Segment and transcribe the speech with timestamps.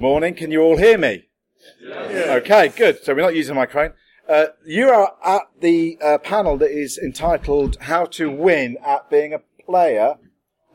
[0.00, 0.34] Good morning.
[0.34, 1.28] Can you all hear me?
[1.86, 3.04] Okay, good.
[3.04, 3.92] So we're not using a microphone.
[4.26, 9.34] Uh, you are at the uh, panel that is entitled "How to Win at Being
[9.34, 10.14] a Player,"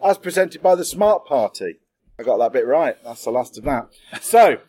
[0.03, 1.79] as presented by the Smart Party.
[2.19, 2.97] I got that bit right.
[3.03, 3.89] That's the last of that.
[4.21, 4.59] So,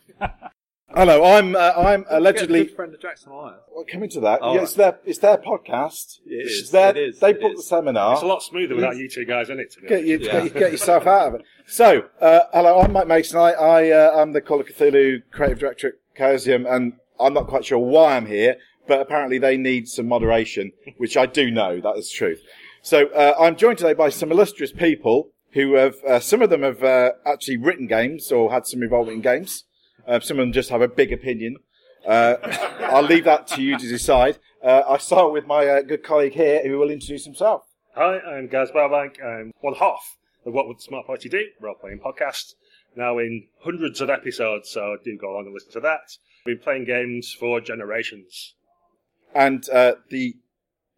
[0.96, 1.24] hello.
[1.24, 3.56] I'm uh, I'm allegedly Good friend of Jackson Wire.
[3.74, 4.40] well, coming to that.
[4.42, 6.18] Oh, yeah, it's their it's their podcast.
[6.26, 7.18] It It's their, it is.
[7.20, 7.64] They it booked is.
[7.64, 8.14] the seminar.
[8.14, 9.72] It's a lot smoother without you two guys in it.
[9.72, 10.42] To Get, you, Yeah.
[10.44, 11.42] get, get yourself out of it.
[11.66, 13.38] So, uh, hello, I'm Mike Mason.
[13.38, 17.46] I, I uh, am the Call of Cthulhu creative director at Chaosium, and I'm not
[17.48, 18.56] quite sure why I'm here,
[18.86, 22.40] but apparently they need some moderation, which I do know that is the truth.
[22.82, 26.62] So, uh, I'm joined today by some illustrious people who have, uh, some of them
[26.62, 29.64] have uh, actually written games or had some involvement in games.
[30.06, 31.56] Uh, some of them just have a big opinion.
[32.06, 32.36] Uh,
[32.92, 34.38] I'll leave that to you to decide.
[34.62, 37.64] Uh, I start with my uh, good colleague here, who will introduce himself.
[37.94, 39.22] Hi, I'm Gaz Barbank.
[39.24, 41.42] I'm one half of What Would the Smart Party Do?
[41.60, 42.54] Role playing podcast.
[42.94, 46.16] Now in hundreds of episodes, so do go along and listen to that.
[46.44, 48.54] We've been playing games for generations.
[49.34, 50.36] And uh, the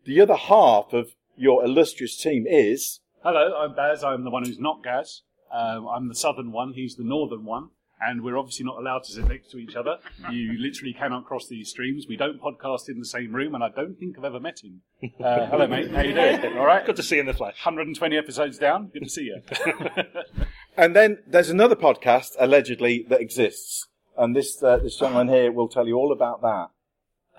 [0.04, 4.04] the other half of your illustrious team is Hello, I'm Baz.
[4.04, 5.22] I'm the one who's not Gaz.
[5.52, 6.74] Um, I'm the southern one.
[6.74, 7.70] He's the northern one.
[8.00, 9.98] And we're obviously not allowed to sit next to each other.
[10.30, 12.06] You literally cannot cross these streams.
[12.06, 14.82] We don't podcast in the same room, and I don't think I've ever met him.
[15.02, 15.90] Uh, hello, mate.
[15.90, 16.58] How you doing?
[16.58, 16.84] All right.
[16.84, 17.54] Good to see you in the flesh.
[17.64, 18.88] 120 episodes down.
[18.88, 19.42] Good to see you.
[20.76, 23.86] and then there's another podcast allegedly that exists.
[24.18, 26.68] And this uh, this gentleman here will tell you all about that.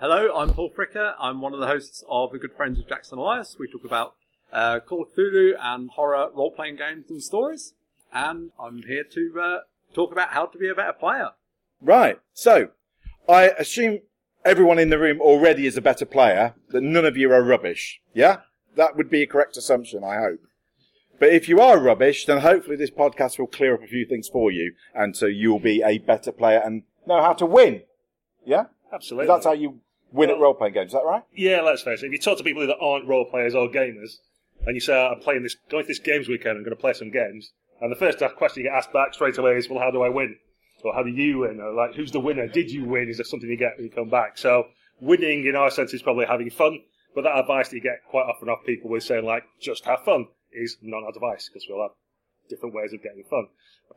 [0.00, 1.14] Hello, I'm Paul Fricker.
[1.20, 3.56] I'm one of the hosts of the Good Friends of Jackson Elias.
[3.58, 4.14] We talk about
[4.50, 7.74] uh, Call of Cthulhu and horror role-playing games and stories.
[8.12, 9.58] And I'm here to uh,
[9.94, 11.30] talk about how to be a better player.
[11.80, 12.18] Right.
[12.32, 12.68] So
[13.28, 14.00] I assume
[14.44, 18.00] everyone in the room already is a better player, that none of you are rubbish.
[18.14, 18.38] Yeah?
[18.76, 20.40] That would be a correct assumption, I hope.
[21.18, 24.28] But if you are rubbish, then hopefully this podcast will clear up a few things
[24.28, 27.82] for you, and so you'll be a better player and know how to win.
[28.46, 28.66] Yeah?
[28.92, 29.26] Absolutely.
[29.26, 29.80] That's how you
[30.12, 31.22] win at role playing games, is that right?
[31.34, 32.06] Yeah, let's face it.
[32.06, 34.16] If you talk to people that aren't role players or gamers,
[34.66, 36.94] and you say, I'm playing this, going to this games weekend, I'm going to play
[36.94, 39.90] some games, and the first question you get asked back straight away is, well, how
[39.90, 40.36] do I win?
[40.82, 41.60] Or how do you win?
[41.60, 42.46] Or like, who's the winner?
[42.46, 43.08] Did you win?
[43.08, 44.38] Is there something you get when you come back?
[44.38, 44.68] So,
[45.00, 46.80] winning in our sense is probably having fun,
[47.14, 50.04] but that advice that you get quite often off people with saying, like, just have
[50.04, 51.92] fun is not advice, because we'll have
[52.48, 53.46] different ways of getting fun.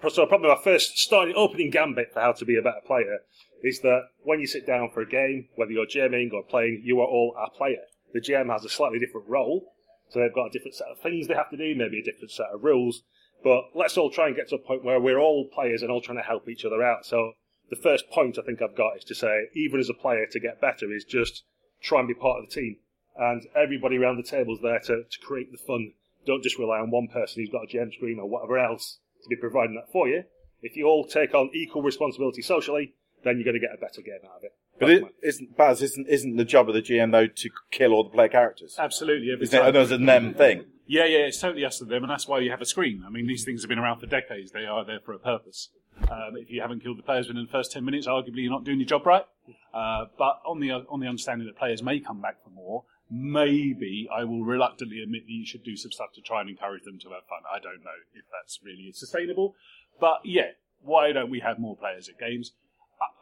[0.10, 3.20] So probably my first starting opening gambit for how to be a better player
[3.64, 7.00] is that when you sit down for a game, whether you're GMing or playing, you
[7.00, 7.84] are all a player.
[8.14, 9.74] The GM has a slightly different role,
[10.10, 12.32] so they've got a different set of things they have to do, maybe a different
[12.32, 13.04] set of rules.
[13.44, 16.02] But let's all try and get to a point where we're all players and all
[16.02, 17.06] trying to help each other out.
[17.06, 17.34] So
[17.70, 20.40] the first point I think I've got is to say, even as a player, to
[20.40, 21.44] get better is just
[21.82, 22.78] try and be part of the team.
[23.18, 25.94] And everybody around the table is there to, to create the fun.
[26.26, 29.30] Don't just rely on one person who's got a GM screen or whatever else to
[29.30, 30.24] be providing that for you.
[30.62, 32.94] If you all take on equal responsibility socially,
[33.24, 34.54] then you're going to get a better game out of it.
[34.80, 38.04] But it isn't Baz isn't isn't the job of the GM though to kill all
[38.04, 38.76] the player characters?
[38.80, 39.32] Absolutely.
[39.32, 39.76] Every Isn't it time.
[39.76, 40.66] another them thing?
[40.86, 43.04] Yeah, yeah, it's totally us and them, and that's why you have a screen.
[43.06, 44.52] I mean, these things have been around for decades.
[44.52, 45.70] They are there for a purpose.
[46.10, 48.66] Um, if you haven't killed the players within the first ten minutes, arguably you're not
[48.66, 49.26] doing your job right.
[49.74, 54.10] Uh, but on the on the understanding that players may come back for more, maybe
[54.14, 57.00] I will reluctantly admit that you should do some stuff to try and encourage them
[57.00, 57.44] to have fun.
[57.50, 59.56] I don't know if that's really sustainable,
[60.00, 60.52] but yeah,
[60.82, 62.52] why don't we have more players at games?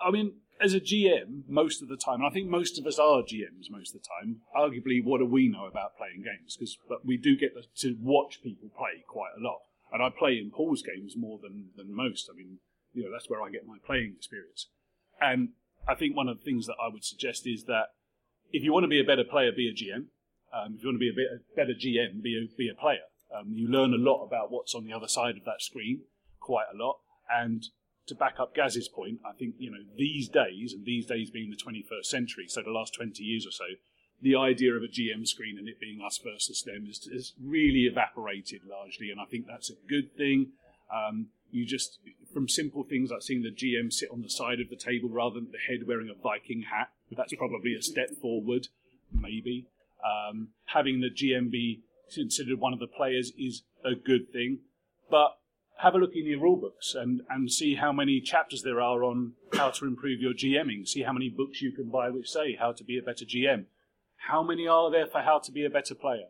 [0.01, 2.85] I, I mean, as a GM, most of the time, and I think most of
[2.85, 4.41] us are GMs most of the time.
[4.55, 6.55] Arguably, what do we know about playing games?
[6.55, 9.59] Because but we do get to watch people play quite a lot,
[9.91, 12.29] and I play in Paul's games more than than most.
[12.31, 12.59] I mean,
[12.93, 14.67] you know, that's where I get my playing experience.
[15.19, 15.49] And
[15.87, 17.87] I think one of the things that I would suggest is that
[18.51, 20.05] if you want to be a better player, be a GM.
[20.53, 22.79] Um, if you want to be a, bit, a better GM, be a, be a
[22.79, 23.07] player.
[23.33, 26.01] Um, you learn a lot about what's on the other side of that screen,
[26.41, 26.97] quite a lot.
[27.31, 27.63] And
[28.07, 31.49] to back up Gaz's point, I think you know these days, and these days being
[31.49, 33.65] the 21st century, so the last 20 years or so,
[34.21, 37.81] the idea of a GM screen and it being us versus them is, is really
[37.81, 40.51] evaporated largely, and I think that's a good thing.
[40.93, 41.99] Um, you just
[42.33, 45.35] from simple things like seeing the GM sit on the side of the table rather
[45.35, 46.89] than the head wearing a Viking hat.
[47.15, 48.67] That's probably a step forward,
[49.13, 49.67] maybe.
[50.03, 51.81] Um, having the GM be
[52.13, 54.59] considered one of the players is a good thing,
[55.09, 55.37] but
[55.81, 59.03] have a look in your rule books and, and see how many chapters there are
[59.03, 60.87] on how to improve your GMing.
[60.87, 63.65] See how many books you can buy which say how to be a better GM.
[64.29, 66.27] How many are there for how to be a better player?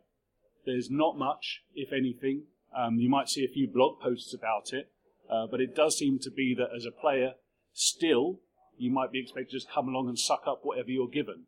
[0.64, 2.44] There's not much, if anything.
[2.74, 4.90] Um, you might see a few blog posts about it,
[5.30, 7.32] uh, but it does seem to be that as a player,
[7.74, 8.40] still,
[8.78, 11.44] you might be expected to just come along and suck up whatever you're given.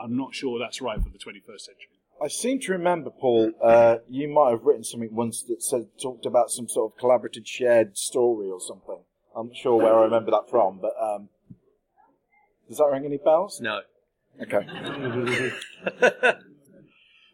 [0.00, 2.01] I'm not sure that's right for the 21st century.
[2.22, 6.26] I seem to remember, Paul, uh, you might have written something once that said talked
[6.26, 8.98] about some sort of collaborative shared story or something.
[9.34, 11.28] I'm not sure where I remember that from, but um,
[12.68, 13.60] does that ring any bells?
[13.60, 13.80] No.
[14.40, 14.66] Okay.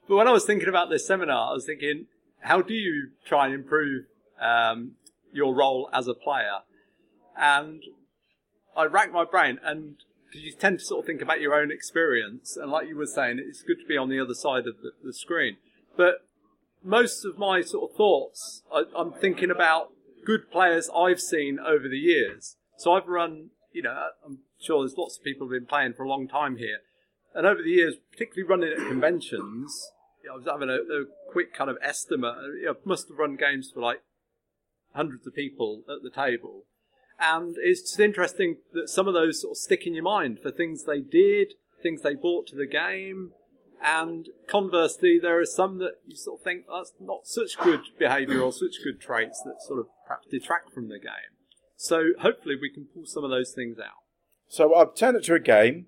[0.08, 2.06] But when I was thinking about this seminar, I was thinking,
[2.40, 4.06] how do you try and improve
[4.40, 4.92] um,
[5.32, 6.60] your role as a player?
[7.36, 7.82] And
[8.74, 9.96] I racked my brain, and
[10.32, 13.06] 'cause you tend to sort of think about your own experience, and like you were
[13.06, 15.56] saying, it's good to be on the other side of the, the screen.
[15.96, 16.26] But
[16.82, 19.92] most of my sort of thoughts, I, I'm thinking about
[20.24, 22.56] good players I've seen over the years.
[22.76, 26.04] So I've run, you know, I'm sure there's lots of people who've been playing for
[26.04, 26.78] a long time here.
[27.34, 29.92] And over the years, particularly running at conventions,
[30.22, 32.34] you know, I was having a, a quick kind of estimate.
[32.62, 34.02] Know, must have run games for like
[34.94, 36.64] hundreds of people at the table.
[37.20, 40.50] And it's just interesting that some of those sort of stick in your mind for
[40.50, 43.32] things they did, things they brought to the game.
[43.82, 48.40] And conversely, there are some that you sort of think that's not such good behaviour
[48.40, 51.36] or such good traits that sort of perhaps detract from the game.
[51.76, 54.02] So hopefully we can pull some of those things out.
[54.48, 55.86] So I've turned it to a game.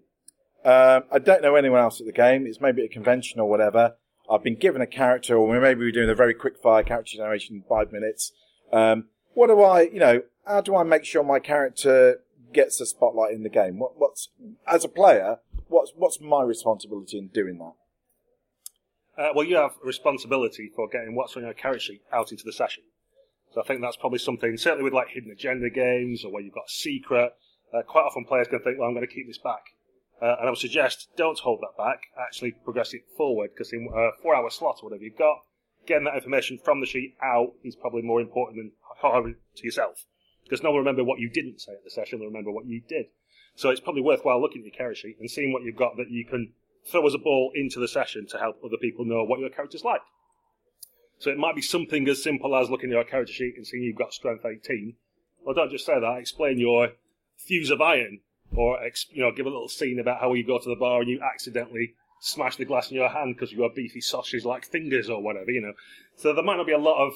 [0.65, 2.47] Um, I don't know anyone else at the game.
[2.47, 3.95] It's maybe a convention or whatever.
[4.31, 7.57] I've been given a character, or maybe we're doing a very quick fire character generation
[7.57, 8.33] in five minutes.
[8.73, 12.21] Um, what do I, you know, how do I make sure my character
[12.53, 13.79] gets a spotlight in the game?
[13.79, 14.31] What, what's
[14.67, 15.39] as a player,
[15.69, 19.23] what's what's my responsibility in doing that?
[19.23, 22.53] Uh, well, you have responsibility for getting what's on your character sheet out into the
[22.53, 22.83] session.
[23.55, 26.55] So I think that's probably something, certainly with like hidden agenda games or where you've
[26.55, 27.33] got a secret,
[27.75, 29.63] uh, quite often players can think, well, I'm going to keep this back.
[30.23, 33.89] Uh, and I would suggest don't hold that back, actually progress it forward, because in
[33.95, 35.39] a four hour slot or whatever you've got,
[35.87, 40.07] getting that information from the sheet out is probably more important than harder to yourself.
[40.51, 42.67] Because no one will remember what you didn't say at the session, they'll remember what
[42.67, 43.07] you did.
[43.55, 46.11] So it's probably worthwhile looking at your character sheet and seeing what you've got that
[46.11, 46.53] you can
[46.91, 49.85] throw as a ball into the session to help other people know what your character's
[49.85, 50.01] like.
[51.21, 53.85] So it might be something as simple as looking at your character sheet and seeing
[53.85, 54.97] you've got strength 18.
[55.45, 56.19] Well, don't just say that.
[56.19, 56.89] Explain your
[57.37, 58.21] fuse of iron,
[58.53, 58.79] or
[59.11, 61.21] you know, give a little scene about how you go to the bar and you
[61.21, 65.51] accidentally smash the glass in your hand because you've beefy sausage like fingers or whatever.
[65.51, 65.73] You know,
[66.17, 67.13] so there might not be a lot of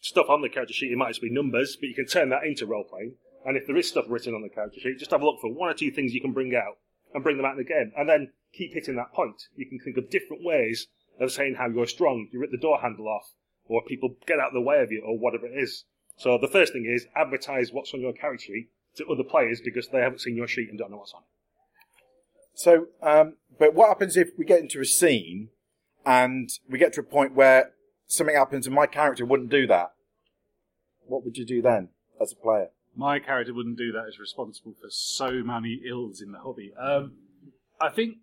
[0.00, 0.92] stuff on the character sheet.
[0.92, 3.14] It might just be numbers, but you can turn that into role playing.
[3.44, 5.52] And if there is stuff written on the character sheet, just have a look for
[5.52, 6.78] one or two things you can bring out
[7.12, 9.48] and bring them out in the game, and then keep hitting that point.
[9.54, 10.88] You can think of different ways
[11.20, 12.28] of saying how you're strong.
[12.32, 13.34] You rip the door handle off,
[13.66, 15.84] or people get out of the way of you, or whatever it is.
[16.16, 19.88] So the first thing is advertise what's on your character sheet to other players because
[19.88, 21.28] they haven't seen your sheet and don't know what's on it.
[22.54, 25.48] So, um, but what happens if we get into a scene
[26.06, 27.72] and we get to a point where
[28.06, 29.92] something happens and my character wouldn't do that?
[31.06, 31.90] What would you do then
[32.20, 32.70] as a player?
[32.96, 34.08] my character wouldn't do that.
[34.08, 36.72] Is responsible for so many ills in the hobby.
[36.78, 37.14] Um,
[37.80, 38.18] I think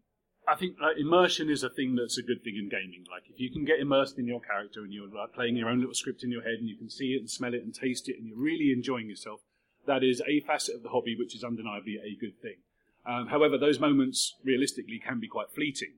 [0.48, 3.06] I think like, immersion is a thing that's a good thing in gaming.
[3.10, 5.80] Like if you can get immersed in your character and you're like, playing your own
[5.80, 8.10] little script in your head and you can see it and smell it and taste
[8.10, 9.42] it and you're really enjoying yourself,
[9.88, 12.58] that is a facet of the hobby which is undeniably a good thing.
[13.06, 15.94] Um, however, those moments realistically can be quite fleeting,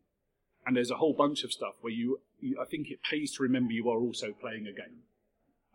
[0.66, 3.44] and there's a whole bunch of stuff where you, you I think it pays to
[3.44, 5.04] remember you are also playing a game.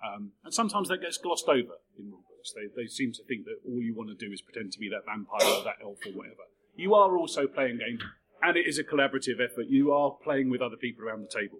[0.05, 2.55] Um, and sometimes that gets glossed over in rulebooks.
[2.55, 4.89] They, they seem to think that all you want to do is pretend to be
[4.91, 6.47] that vampire or that elf or whatever.
[6.77, 7.99] You are also playing a game,
[8.41, 9.67] and it is a collaborative effort.
[9.69, 11.59] You are playing with other people around the table.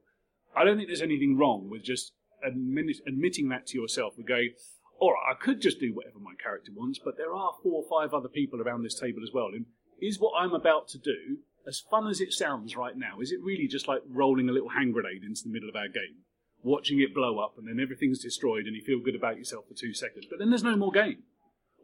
[0.57, 2.13] I don't think there's anything wrong with just
[2.47, 4.51] admit, admitting that to yourself and going,
[5.01, 7.89] all right, I could just do whatever my character wants, but there are four or
[7.89, 9.49] five other people around this table as well.
[9.53, 9.67] And
[10.01, 13.43] is what I'm about to do, as fun as it sounds right now, is it
[13.43, 16.25] really just like rolling a little hand grenade into the middle of our game?
[16.63, 19.75] watching it blow up, and then everything's destroyed, and you feel good about yourself for
[19.75, 20.27] two seconds.
[20.29, 21.23] But then there's no more game,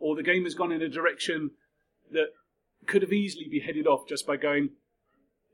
[0.00, 1.50] or the game has gone in a direction
[2.12, 2.29] that
[2.87, 4.71] could have easily be headed off just by going.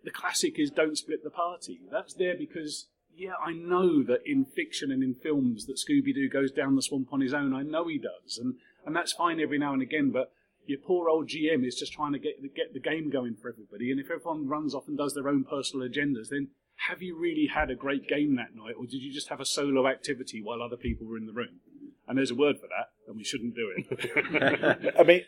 [0.02, 1.80] The classic is don't split the party.
[1.90, 6.28] That's there because yeah, I know that in fiction and in films that Scooby Doo
[6.28, 7.52] goes down the swamp on his own.
[7.52, 8.54] I know he does, and
[8.86, 10.10] and that's fine every now and again.
[10.10, 10.32] But
[10.66, 13.90] your poor old GM is just trying to get get the game going for everybody,
[13.90, 16.48] and if everyone runs off and does their own personal agendas, then
[16.88, 19.44] have you really had a great game that night, or did you just have a
[19.44, 21.60] solo activity while other people were in the room?
[22.08, 24.94] And there's a word for that, and we shouldn't do it.
[24.98, 25.22] I mean,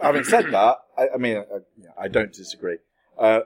[0.00, 2.78] having said that, I, I mean, I, I don't disagree.
[3.18, 3.40] Uh,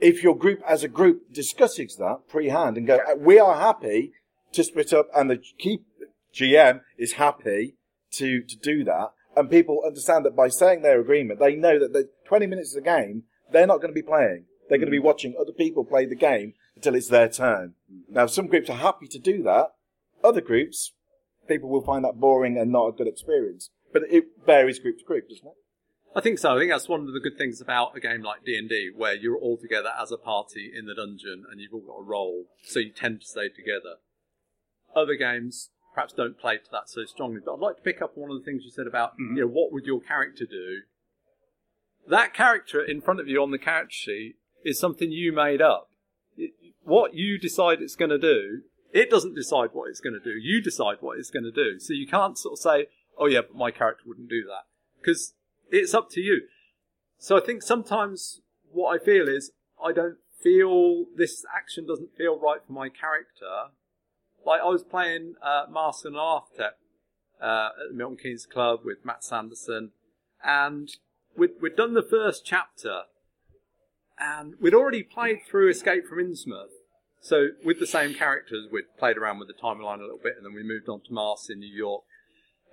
[0.00, 4.12] if your group, as a group, discusses that pre-hand and go, "Uh, we are happy
[4.52, 5.80] to split up, and the key
[6.34, 7.76] GM is happy
[8.12, 11.92] to to do that, and people understand that by saying their agreement, they know that
[11.92, 14.46] the 20 minutes of the game, they're not going to be playing.
[14.68, 15.04] They're going to be mm.
[15.04, 17.74] watching other people play the game until it's their turn.
[17.92, 18.02] Mm.
[18.08, 19.72] Now, some groups are happy to do that.
[20.22, 20.92] Other groups,
[21.48, 23.70] people will find that boring and not a good experience.
[23.92, 25.54] But it varies group to group, doesn't it?
[26.14, 26.56] I think so.
[26.56, 28.90] I think that's one of the good things about a game like D and D,
[28.94, 32.02] where you're all together as a party in the dungeon and you've all got a
[32.02, 33.96] role, so you tend to stay together.
[34.94, 37.40] Other games, perhaps don't play to that so strongly.
[37.44, 39.36] But I'd like to pick up on one of the things you said about Mhm.
[39.36, 40.82] you know what would your character do.
[42.06, 45.90] That character in front of you on the character sheet is something you made up.
[46.36, 50.20] It, what you decide it's going to do, it doesn't decide what it's going to
[50.20, 50.36] do.
[50.38, 51.78] You decide what it's going to do.
[51.78, 54.64] So you can't sort of say, "Oh yeah, but my character wouldn't do that,"
[54.98, 55.34] because
[55.70, 56.48] it's up to you.
[57.18, 62.38] So I think sometimes what I feel is I don't feel this action doesn't feel
[62.38, 63.70] right for my character.
[64.44, 66.78] Like I was playing uh, Master and Architect
[67.40, 69.90] uh, at the Milton Keynes Club with Matt Sanderson,
[70.42, 70.90] and
[71.36, 73.02] we'd, we'd done the first chapter,
[74.18, 76.72] and we'd already played through Escape from Innsmouth.
[77.20, 80.44] So with the same characters, we'd played around with the timeline a little bit, and
[80.44, 82.02] then we moved on to Mars in New York.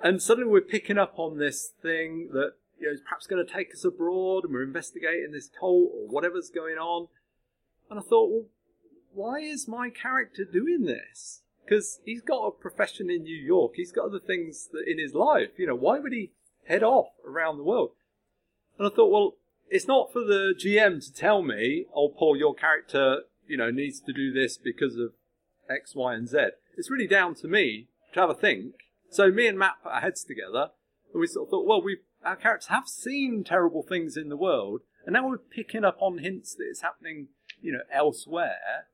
[0.02, 3.52] And suddenly we're picking up on this thing that you know, is perhaps going to
[3.52, 7.08] take us abroad, and we're investigating this cult or whatever's going on.
[7.90, 8.46] And I thought, well,
[9.14, 11.42] why is my character doing this?
[11.68, 13.74] Because he's got a profession in New York.
[13.76, 15.50] He's got other things that in his life.
[15.58, 16.32] You know, why would he
[16.68, 17.92] head off around the world?
[18.78, 19.34] And I thought, well,
[19.70, 24.00] it's not for the GM to tell me, oh, Paul, your character, you know, needs
[24.02, 25.12] to do this because of
[25.70, 26.38] X, Y, and Z.
[26.78, 28.76] It's really down to me to have a think.
[29.10, 30.70] So me and Matt put our heads together,
[31.12, 34.38] and we sort of thought, well, we our characters have seen terrible things in the
[34.38, 37.28] world, and now we're picking up on hints that it's happening,
[37.62, 38.88] you know, elsewhere.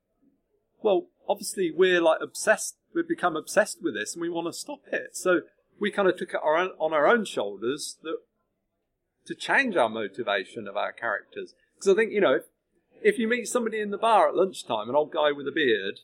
[0.82, 2.76] Well, obviously we're like obsessed.
[2.94, 5.16] We've become obsessed with this, and we want to stop it.
[5.16, 5.42] So
[5.80, 8.18] we kind of took it our own, on our own shoulders that
[9.26, 11.54] to change our motivation of our characters.
[11.76, 12.44] Because I think you know, if,
[13.02, 16.00] if you meet somebody in the bar at lunchtime, an old guy with a beard,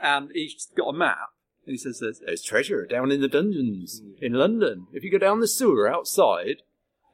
[0.00, 1.30] and he's got a map,
[1.66, 4.22] and he says, "There's, there's treasure down in the dungeons mm.
[4.22, 4.86] in London.
[4.92, 6.62] If you go down the sewer outside,"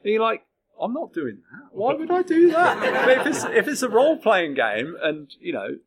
[0.03, 0.47] and you're like,
[0.81, 1.77] "I'm not doing that.
[1.77, 5.53] Why would I do that?" if it's if it's a role playing game, and you
[5.53, 5.79] know,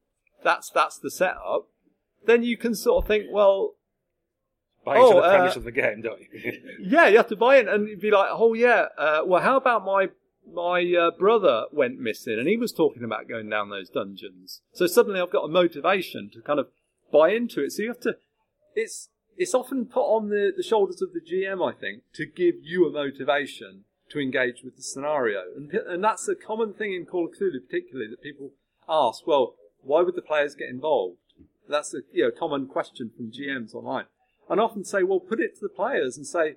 [0.44, 1.68] that's that's the setup,
[2.26, 3.76] then you can sort of think, well,
[4.86, 6.54] Buy into Oh, the premise uh, of the game, don't you?
[6.80, 9.58] yeah, you have to buy it and you'd be like, oh yeah, uh, well, how
[9.58, 10.10] about my
[10.52, 14.62] my uh, brother went missing and he was talking about going down those dungeons.
[14.74, 16.70] So suddenly I've got a motivation to kind of
[17.12, 17.72] buy into it.
[17.72, 18.16] So you have to,
[18.74, 22.56] it's it's often put on the, the shoulders of the GM, I think, to give
[22.62, 25.44] you a motivation to engage with the scenario.
[25.56, 28.52] And, and that's a common thing in Call of Cthulhu, particularly, that people
[28.90, 31.18] ask, well, why would the players get involved?
[31.68, 34.06] That's a you know, common question from GMs online.
[34.50, 36.56] And often say, well, put it to the players and say,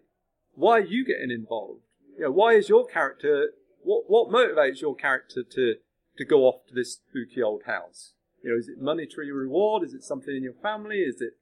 [0.55, 1.83] why are you getting involved?
[2.17, 3.51] You know, why is your character,
[3.83, 5.75] what, what motivates your character to,
[6.17, 8.15] to go off to this spooky old house?
[8.43, 9.85] You know, is it monetary reward?
[9.85, 10.99] Is it something in your family?
[10.99, 11.35] Is it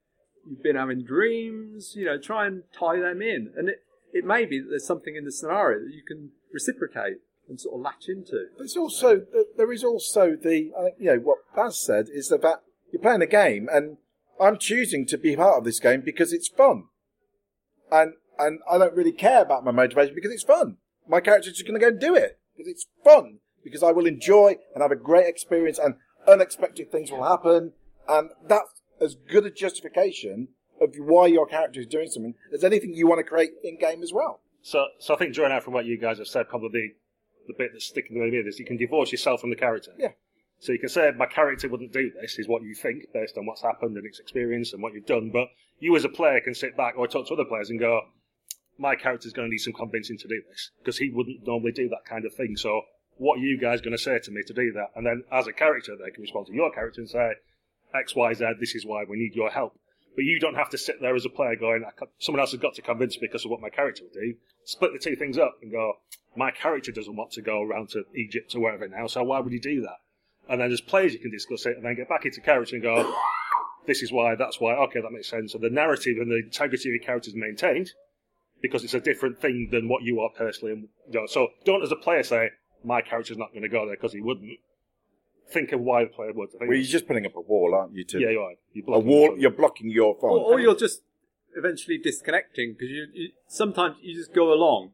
[0.47, 1.93] you've been having dreams?
[1.95, 3.51] You know, try and tie them in.
[3.55, 3.83] And it,
[4.13, 7.17] it may be that there's something in the scenario that you can reciprocate
[7.47, 8.47] and sort of latch into.
[8.57, 12.07] But it's also um, there is also the I think you know what Baz said
[12.11, 12.41] is that
[12.91, 13.97] you're playing a game and
[14.39, 16.85] I'm choosing to be part of this game because it's fun,
[17.91, 20.77] and and I don't really care about my motivation because it's fun.
[21.07, 24.07] My character's just going to go and do it because it's fun because I will
[24.07, 25.95] enjoy and have a great experience and
[26.27, 27.73] unexpected things will happen
[28.07, 32.93] and that's as good a justification of why your character is doing something as anything
[32.93, 34.41] you want to create in game as well.
[34.61, 36.93] So, so I think drawing out from what you guys have said, probably
[37.47, 39.91] the, the bit that's sticking to me is you can divorce yourself from the character.
[39.97, 40.09] Yeah.
[40.59, 43.45] So you can say my character wouldn't do this, is what you think based on
[43.45, 45.31] what's happened and its experience and what you've done.
[45.31, 45.47] But
[45.79, 48.01] you as a player can sit back or talk to other players and go,
[48.77, 51.89] my character's going to need some convincing to do this because he wouldn't normally do
[51.89, 52.55] that kind of thing.
[52.55, 52.81] So
[53.17, 54.87] what are you guys going to say to me to do that?
[54.95, 57.31] And then as a character, they can respond to your character and say,
[57.93, 59.77] X, Y, Z, this is why we need your help.
[60.15, 62.59] But you don't have to sit there as a player going, "I someone else has
[62.59, 64.35] got to convince me because of what my character will do.
[64.65, 65.93] Split the two things up and go,
[66.35, 69.51] my character doesn't want to go around to Egypt or wherever now, so why would
[69.51, 69.97] he do that?
[70.49, 72.83] And then as players, you can discuss it and then get back into character and
[72.83, 73.13] go,
[73.85, 75.53] this is why, that's why, okay, that makes sense.
[75.53, 77.91] So the narrative and the integrity of your character is maintained
[78.61, 80.73] because it's a different thing than what you are personally.
[80.73, 82.49] And, you know, so don't as a player say,
[82.83, 84.51] my character's not going to go there because he wouldn't.
[85.49, 86.49] Think of why the player would.
[86.49, 88.05] I think Well, you're just putting up a wall, aren't you?
[88.05, 88.53] To yeah, you are.
[88.71, 89.37] You're a blocking wall.
[89.37, 90.29] You're blocking your fun.
[90.29, 91.01] Or, or you're just
[91.55, 94.91] eventually disconnecting because you, you sometimes you just go along.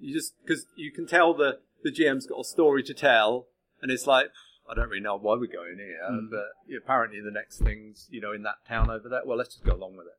[0.00, 3.46] You just because you can tell the the GM's got a story to tell,
[3.82, 4.30] and it's like
[4.70, 6.28] I don't really know why we're going here, mm.
[6.30, 9.22] but apparently the next thing's you know in that town over there.
[9.24, 10.18] Well, let's just go along with it.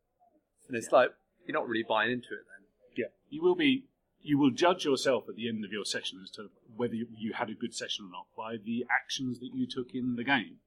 [0.68, 1.12] And it's like
[1.46, 2.68] you're not really buying into it then.
[2.96, 3.86] Yeah, you will be
[4.22, 7.34] you will judge yourself at the end of your session as to whether you, you
[7.34, 10.58] had a good session or not by the actions that you took in the game.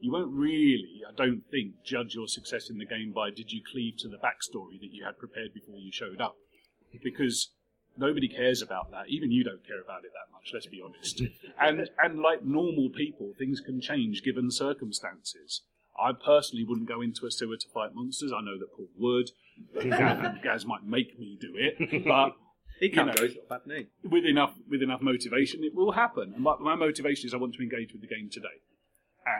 [0.00, 3.62] You won't really, I don't think, judge your success in the game by did you
[3.64, 6.36] cleave to the backstory that you had prepared before you showed up,
[7.02, 7.50] because
[7.98, 9.08] nobody cares about that.
[9.08, 10.50] Even you don't care about it that much.
[10.54, 11.22] Let's be honest.
[11.60, 15.62] and and like normal people, things can change given circumstances.
[16.00, 18.32] I personally wouldn't go into a sewer to fight monsters.
[18.32, 19.30] I know that Paul would.
[19.82, 22.34] Gaz, Gaz might make me do it, but
[22.78, 23.14] He can't know.
[23.14, 23.26] go.
[23.26, 23.86] He's got a bad knee.
[24.04, 26.34] with enough with enough motivation, it will happen.
[26.34, 28.62] And my, my motivation is I want to engage with the game today,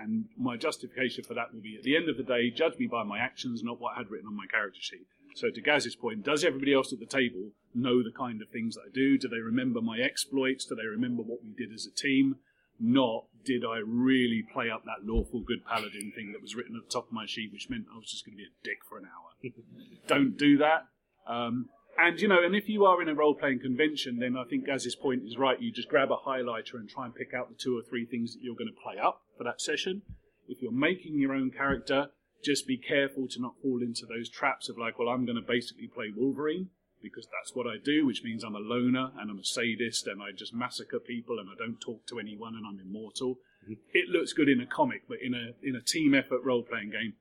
[0.03, 2.89] and my justification for that will be at the end of the day, judge me
[2.89, 5.07] by my actions, not what I had written on my character sheet.
[5.39, 8.75] So to Gaz's point, does everybody else at the table know the kind of things
[8.75, 9.17] that I do?
[9.17, 10.65] Do they remember my exploits?
[10.65, 12.37] Do they remember what we did as a team?
[12.81, 16.89] Not did I really play up that lawful good paladin thing that was written at
[16.89, 18.79] the top of my sheet, which meant I was just going to be a dick
[18.89, 19.53] for an hour.
[20.09, 20.89] Don't do that.
[21.29, 24.43] Um, and you know, and if you are in a role playing convention, then I
[24.43, 25.61] think Gaz's point is right.
[25.61, 28.35] You just grab a highlighter and try and pick out the two or three things
[28.35, 30.03] that you're going to play up for that session.
[30.49, 32.09] If you're making your own character,
[32.45, 35.47] just be careful to not fall into those traps of like, well, I'm going to
[35.47, 36.71] basically play Wolverine
[37.03, 40.23] because that's what I do, which means I'm a loner and I'm a sadist and
[40.23, 43.37] I just massacre people and I don't talk to anyone and I'm immortal.
[43.65, 43.75] Mm-hmm.
[43.93, 46.91] It looks good in a comic, but in a in a team effort role playing
[46.91, 47.15] game,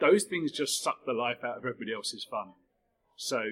[0.00, 2.52] those things just suck the life out of everybody else's fun.
[3.16, 3.42] So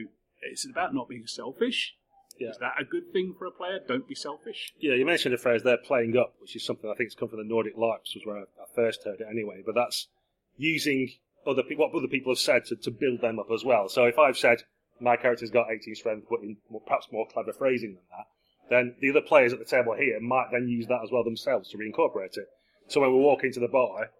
[0.42, 1.94] it's about not being selfish.
[2.38, 2.50] Yeah.
[2.50, 3.80] Is that a good thing for a player?
[3.86, 4.72] Don't be selfish.
[4.78, 7.28] Yeah, you mentioned the phrase "they're playing up," which is something I think has come
[7.28, 9.62] from the Nordic Lights, was where I first heard it anyway.
[9.66, 10.08] But that's
[10.58, 11.08] using
[11.46, 13.88] other pe- what other people have said to, to build them up as well.
[13.88, 14.58] So if I've said
[15.00, 18.26] my character's got 18 strength, but in more, perhaps more clever phrasing than that,
[18.68, 21.70] then the other players at the table here might then use that as well themselves
[21.70, 22.48] to reincorporate it.
[22.88, 24.10] So when we walk into the bar,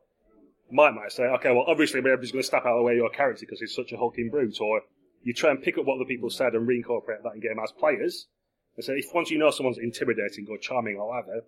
[0.71, 2.99] Mike might say, "Okay, well, obviously everybody's going to step out of the way of
[2.99, 4.83] your character because he's such a hulking brute," or
[5.23, 7.73] you try and pick up what other people said and reincorporate that in game as
[7.73, 8.29] players.
[8.77, 11.45] And so if once you know someone's intimidating or charming or whatever,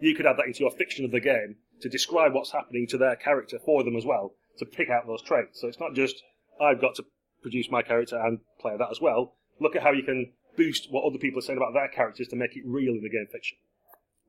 [0.00, 2.98] you could add that into your fiction of the game to describe what's happening to
[2.98, 5.60] their character for them as well, to pick out those traits.
[5.60, 6.22] So it's not just,
[6.60, 7.04] I've got to
[7.42, 9.34] produce my character and play that as well.
[9.60, 12.36] Look at how you can boost what other people are saying about their characters to
[12.36, 13.58] make it real in the game fiction.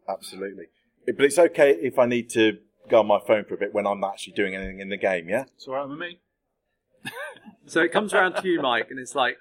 [0.07, 0.65] Absolutely.
[1.05, 3.87] But it's okay if I need to go on my phone for a bit when
[3.87, 5.45] I'm actually doing anything in the game, yeah?
[5.55, 6.19] It's all right with me.
[7.67, 9.37] So it comes around to you, Mike, and it's like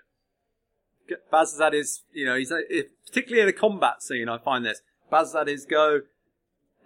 [1.32, 4.28] Bazazad is, you know, he's it, particularly in a combat scene.
[4.28, 6.02] I find this Bazazad is go,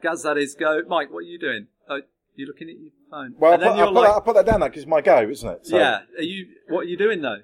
[0.05, 0.83] Gazad is go.
[0.89, 1.67] Mike, what are you doing?
[1.89, 2.01] Oh,
[2.37, 3.35] you're looking at your phone.
[3.39, 4.83] Well, I put, then I, you're put like, that, I put that down there because
[4.83, 5.67] it's my go, isn't it?
[5.67, 6.01] So- yeah.
[6.19, 6.47] Are you?
[6.69, 7.39] What are you doing though?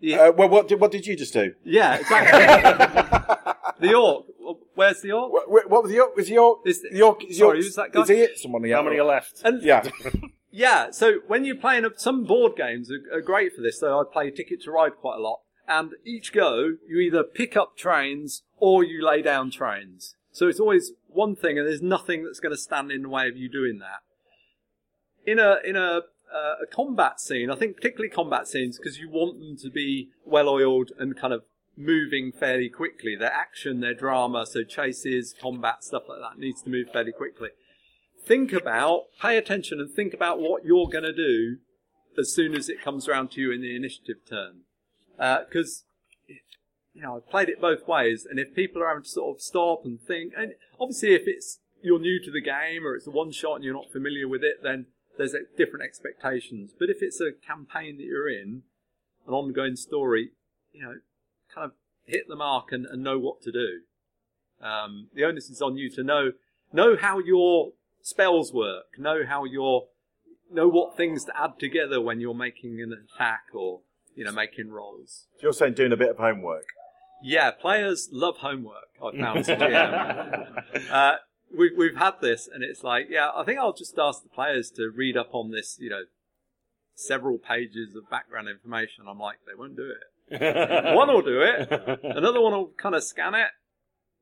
[0.00, 1.54] You- Uh, well, what did, what did you just do?
[1.64, 3.52] yeah, exactly.
[3.88, 4.26] the orc.
[4.74, 5.32] Where's the orc?
[5.32, 6.16] What, what was the York?
[6.16, 6.58] Was the York?
[6.66, 8.02] Is- the York is sorry, York, who's that guy?
[8.02, 8.38] Is he it?
[8.38, 9.42] Someone How many are left?
[9.44, 9.84] And Yeah.
[10.56, 13.80] Yeah, so when you're playing, some board games are, are great for this.
[13.80, 15.40] So I play Ticket to Ride quite a lot.
[15.66, 20.14] And each go, you either pick up trains or you lay down trains.
[20.30, 23.28] So it's always one thing, and there's nothing that's going to stand in the way
[23.28, 24.02] of you doing that.
[25.26, 26.02] In a in a
[26.34, 30.08] uh, a combat scene, I think particularly combat scenes, because you want them to be
[30.24, 31.44] well oiled and kind of
[31.76, 33.16] moving fairly quickly.
[33.16, 37.50] Their action, their drama, so chases, combat, stuff like that needs to move fairly quickly
[38.26, 41.58] think about, pay attention and think about what you're going to do
[42.18, 44.60] as soon as it comes around to you in the initiative turn.
[45.18, 45.84] Because,
[46.94, 49.42] you know, I've played it both ways, and if people are having to sort of
[49.42, 53.10] stop and think, and obviously if it's you're new to the game or it's a
[53.10, 54.86] one shot and you're not familiar with it, then
[55.18, 56.72] there's different expectations.
[56.78, 58.62] But if it's a campaign that you're in,
[59.26, 60.30] an ongoing story,
[60.72, 60.94] you know,
[61.54, 61.72] kind of
[62.04, 63.80] hit the mark and, and know what to do.
[64.64, 66.32] Um, the onus is on you to know
[66.72, 69.88] know how your spells work, know how your
[70.50, 73.80] know what things to add together when you're making an attack or
[74.14, 75.26] you know making rolls.
[75.42, 76.64] You're saying doing a bit of homework.
[77.22, 78.88] Yeah, players love homework.
[79.02, 80.90] I've found as a GM.
[80.90, 81.16] uh,
[81.56, 84.70] we, we've had this, and it's like, yeah, I think I'll just ask the players
[84.72, 86.02] to read up on this, you know,
[86.94, 89.04] several pages of background information.
[89.08, 90.00] I'm like, they won't do it.
[90.96, 92.00] One will do it.
[92.02, 93.48] Another one will kind of scan it.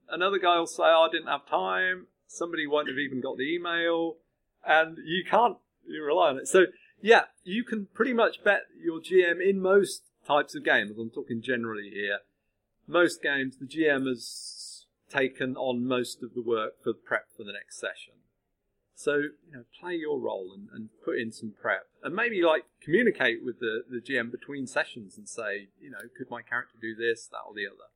[0.08, 2.08] Another guy will say, oh, I didn't have time.
[2.26, 4.16] Somebody won't have even got the email.
[4.66, 6.48] And you can't you rely on it.
[6.48, 6.66] So,
[7.00, 10.98] yeah, you can pretty much bet your GM in most types of games.
[10.98, 12.18] I'm talking generally here.
[12.86, 17.52] Most games, the GM has taken on most of the work for prep for the
[17.52, 18.14] next session.
[18.94, 21.86] So, you know, play your role and, and put in some prep.
[22.04, 26.30] And maybe, like, communicate with the, the GM between sessions and say, you know, could
[26.30, 27.88] my character do this, that, or the other?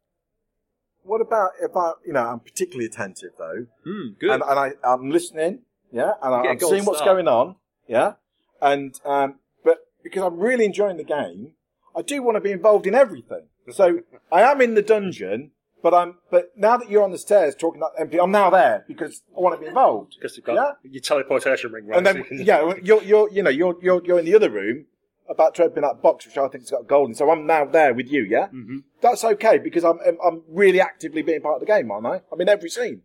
[1.04, 4.30] What about about you know, I'm particularly attentive though, Hmm, good.
[4.30, 5.60] and, and I, I'm listening,
[5.92, 7.54] yeah, and I, I'm seeing what's going on,
[7.86, 8.14] yeah,
[8.60, 11.52] and um, but because I'm really enjoying the game,
[11.96, 13.44] I do want to be involved in everything.
[13.72, 14.00] So
[14.32, 15.50] I am in the dungeon,
[15.82, 18.84] but I'm, but now that you're on the stairs talking about empty, I'm now there
[18.88, 20.16] because I want to be involved.
[20.18, 20.90] Because you've got Yeah.
[20.90, 21.98] your teleportation ring, right?
[21.98, 24.34] And so then, you can- yeah, you're, you're, you know, you're, you're, you're in the
[24.34, 24.86] other room
[25.28, 27.14] about to open that box, which I think's got gold in.
[27.16, 28.46] So I'm now there with you, yeah?
[28.46, 28.78] Mm-hmm.
[29.00, 32.20] That's okay because I'm, I'm, I'm really actively being part of the game, aren't I?
[32.32, 33.02] I'm in every scene.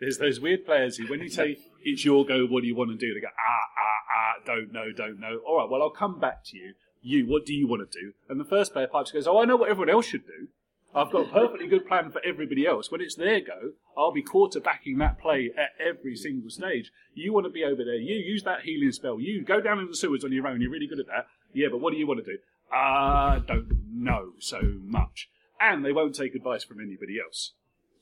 [0.00, 2.90] There's those weird players who, when you say it's your go, what do you want
[2.90, 3.14] to do?
[3.14, 4.42] They go ah ah ah.
[4.44, 5.40] don't know, don't know.
[5.46, 6.74] All right, well, I'll come back to you.
[7.04, 8.12] You, what do you want to do?
[8.30, 10.48] And the first player pipes goes, oh, I know what everyone else should do.
[10.94, 12.90] I've got a perfectly good plan for everybody else.
[12.90, 16.92] When it's their go, I'll be quarterbacking that play at every single stage.
[17.14, 17.96] You want to be over there.
[17.96, 19.20] You use that healing spell.
[19.20, 20.60] You go down in the sewers on your own.
[20.60, 21.26] You're really good at that.
[21.52, 22.38] Yeah, but what do you want to do?
[22.72, 25.28] I don't know so much.
[25.60, 27.52] And they won't take advice from anybody else.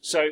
[0.01, 0.29] So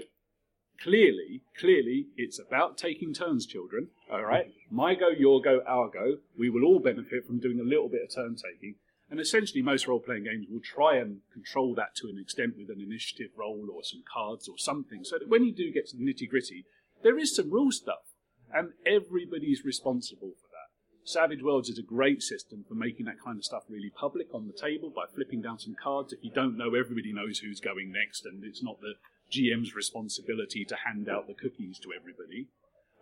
[0.80, 3.88] clearly, clearly, it's about taking turns, children.
[4.10, 6.16] All right, my go, your go, our go.
[6.36, 8.74] We will all benefit from doing a little bit of turn taking.
[9.08, 12.70] And essentially, most role playing games will try and control that to an extent with
[12.70, 15.96] an initiative roll or some cards or something, so that when you do get to
[15.96, 16.64] the nitty gritty,
[17.04, 18.14] there is some rule stuff,
[18.52, 20.70] and everybody's responsible for that.
[21.04, 24.48] Savage Worlds is a great system for making that kind of stuff really public on
[24.48, 26.12] the table by flipping down some cards.
[26.12, 28.94] If you don't know, everybody knows who's going next, and it's not the
[29.32, 32.48] GM's responsibility to hand out the cookies to everybody.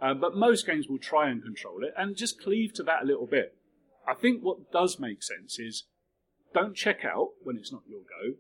[0.01, 3.07] Um, but most games will try and control it and just cleave to that a
[3.07, 3.57] little bit.
[4.07, 5.85] I think what does make sense is
[6.55, 8.37] don't check out when it's not your go.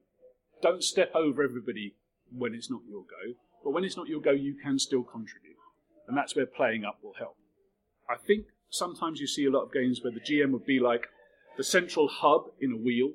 [0.62, 1.94] Don't step over everybody
[2.30, 3.34] when it's not your go.
[3.64, 5.56] But when it's not your go, you can still contribute.
[6.06, 7.36] And that's where playing up will help.
[8.08, 11.08] I think sometimes you see a lot of games where the GM would be like
[11.56, 13.14] the central hub in a wheel,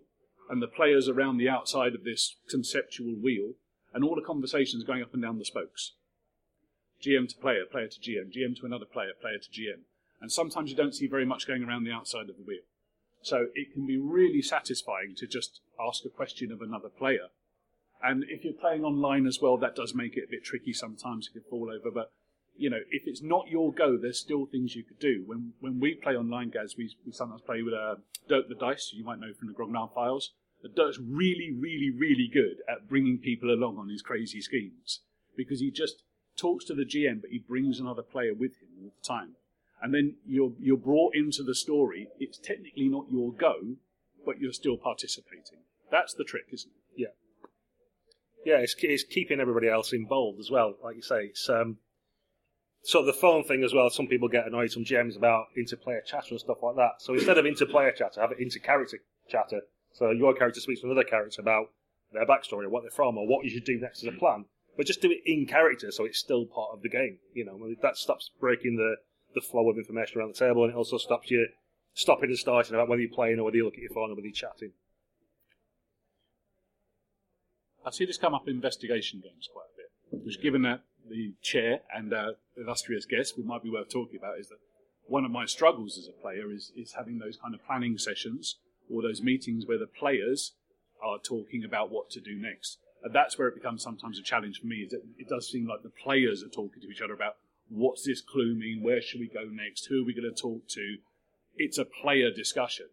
[0.49, 3.53] and the players around the outside of this conceptual wheel,
[3.93, 5.93] and all the conversations going up and down the spokes.
[7.03, 9.81] GM to player, player to GM, GM to another player, player to GM.
[10.21, 12.63] And sometimes you don't see very much going around the outside of the wheel.
[13.21, 17.27] So it can be really satisfying to just ask a question of another player.
[18.01, 21.27] And if you're playing online as well, that does make it a bit tricky sometimes.
[21.27, 21.89] It can fall over.
[21.93, 22.11] But,
[22.55, 25.23] you know, if it's not your go, there's still things you could do.
[25.25, 27.95] When when we play online, Gaz, we, we sometimes play with uh,
[28.27, 30.31] Dirk the Dice, you might know from the Grognard files.
[30.75, 35.01] Dirk's really, really, really good at bringing people along on his crazy schemes
[35.35, 36.03] because he just
[36.37, 39.35] talks to the GM, but he brings another player with him all the time
[39.83, 42.07] and then you're you're brought into the story.
[42.17, 43.75] It's technically not your go,
[44.25, 45.59] but you're still participating.
[45.91, 47.01] That's the trick, isn't it?
[47.01, 47.07] Yeah.
[48.45, 50.75] Yeah, it's, it's keeping everybody else involved as well.
[50.83, 51.77] Like you say, it's um,
[52.83, 53.89] sort of the phone thing as well.
[53.89, 56.93] Some people get annoyed, some GMs about interplayer chatter and stuff like that.
[56.99, 59.61] So instead of interplayer chatter, have it inter-character chatter.
[59.93, 61.67] So your character speaks to another character about
[62.11, 64.45] their backstory, or what they're from, or what you should do next as a plan.
[64.75, 67.19] But just do it in character, so it's still part of the game.
[67.33, 68.95] You know, that stops breaking the
[69.35, 71.47] the flow of information around the table, and it also stops you
[71.93, 74.15] stopping and starting about whether you're playing or whether you look at your phone or
[74.15, 74.71] whether you're chatting.
[77.85, 81.33] I see this come up in investigation games quite a bit, which, given that the
[81.41, 84.59] chair and our illustrious guest, we might be worth talking about, is that
[85.05, 88.57] one of my struggles as a player is, is having those kind of planning sessions
[88.89, 90.53] or those meetings where the players
[91.03, 92.77] are talking about what to do next.
[93.03, 94.77] And that's where it becomes sometimes a challenge for me.
[94.77, 97.35] Is that it does seem like the players are talking to each other about
[97.69, 98.81] what's this clue mean?
[98.81, 99.85] Where should we go next?
[99.87, 100.97] Who are we going to talk to?
[101.55, 102.87] It's a player discussion.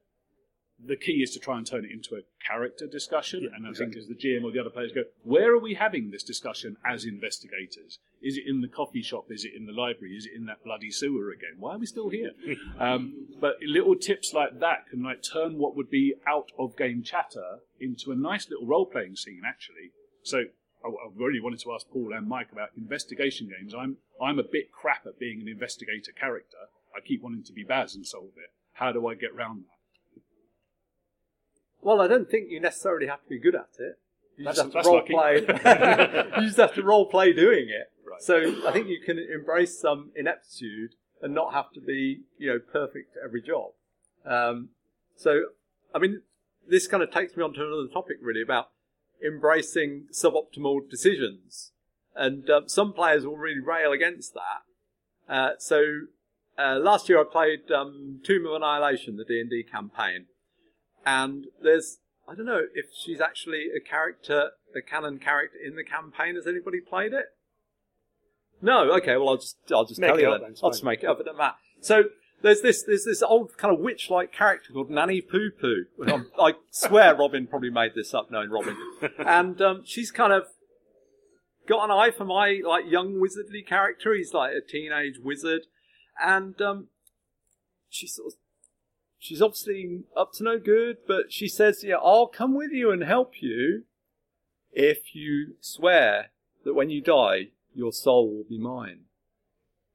[0.83, 3.42] The key is to try and turn it into a character discussion.
[3.42, 4.01] Yeah, and I exactly.
[4.01, 6.79] think as the GM or the other players go, where are we having this discussion
[6.87, 7.99] as investigators?
[8.23, 9.27] Is it in the coffee shop?
[9.29, 10.16] Is it in the library?
[10.16, 11.57] Is it in that bloody sewer again?
[11.59, 12.31] Why are we still here?
[12.79, 17.03] um, but little tips like that can like turn what would be out of game
[17.03, 19.92] chatter into a nice little role playing scene actually.
[20.31, 20.45] So
[20.85, 23.75] I, I really wanted to ask Paul and Mike about investigation games.
[23.75, 26.57] I'm I'm a bit crap at being an investigator character.
[26.97, 28.51] I keep wanting to be Baz and solve it.
[28.75, 30.23] How do I get round that?
[31.83, 33.99] Well, I don't think you necessarily have to be good at it.
[34.37, 35.12] You just have to role lucky.
[35.12, 35.35] play.
[36.40, 37.90] you just have to role play doing it.
[38.09, 38.23] Right.
[38.23, 42.59] So I think you can embrace some ineptitude and not have to be, you know,
[42.59, 43.73] perfect at every job.
[44.25, 44.71] Um,
[45.16, 45.43] so,
[45.95, 46.23] I mean,
[46.66, 48.71] this kind of takes me on to another topic really about
[49.24, 51.72] embracing suboptimal decisions.
[52.14, 55.33] And um, some players will really rail against that.
[55.33, 55.83] Uh, so
[56.59, 60.26] uh, last year I played um, Tomb of Annihilation, the D and D campaign,
[61.06, 65.85] and there's I don't know if she's actually a character, a canon character in the
[65.85, 66.35] campaign.
[66.35, 67.26] Has anybody played it?
[68.61, 68.92] No.
[68.96, 69.16] Okay.
[69.16, 70.46] Well, I'll just I'll just Make tell you up that.
[70.48, 71.20] then, I'll just make it up.
[71.20, 71.56] It doesn't matter.
[71.80, 72.04] So
[72.42, 75.85] there's this there's this old kind of witch-like character called Nanny Pu'pu.
[76.40, 78.76] I swear Robin probably made this up, knowing Robin.
[79.18, 80.44] And um, she's kind of
[81.68, 84.14] got an eye for my like young wizardly character.
[84.14, 85.62] He's like a teenage wizard,
[86.20, 86.88] and um,
[87.88, 88.38] she's sort of
[89.18, 90.98] she's obviously up to no good.
[91.07, 93.85] But she says, "Yeah, I'll come with you and help you
[94.72, 96.31] if you swear
[96.64, 99.00] that when you die, your soul will be mine."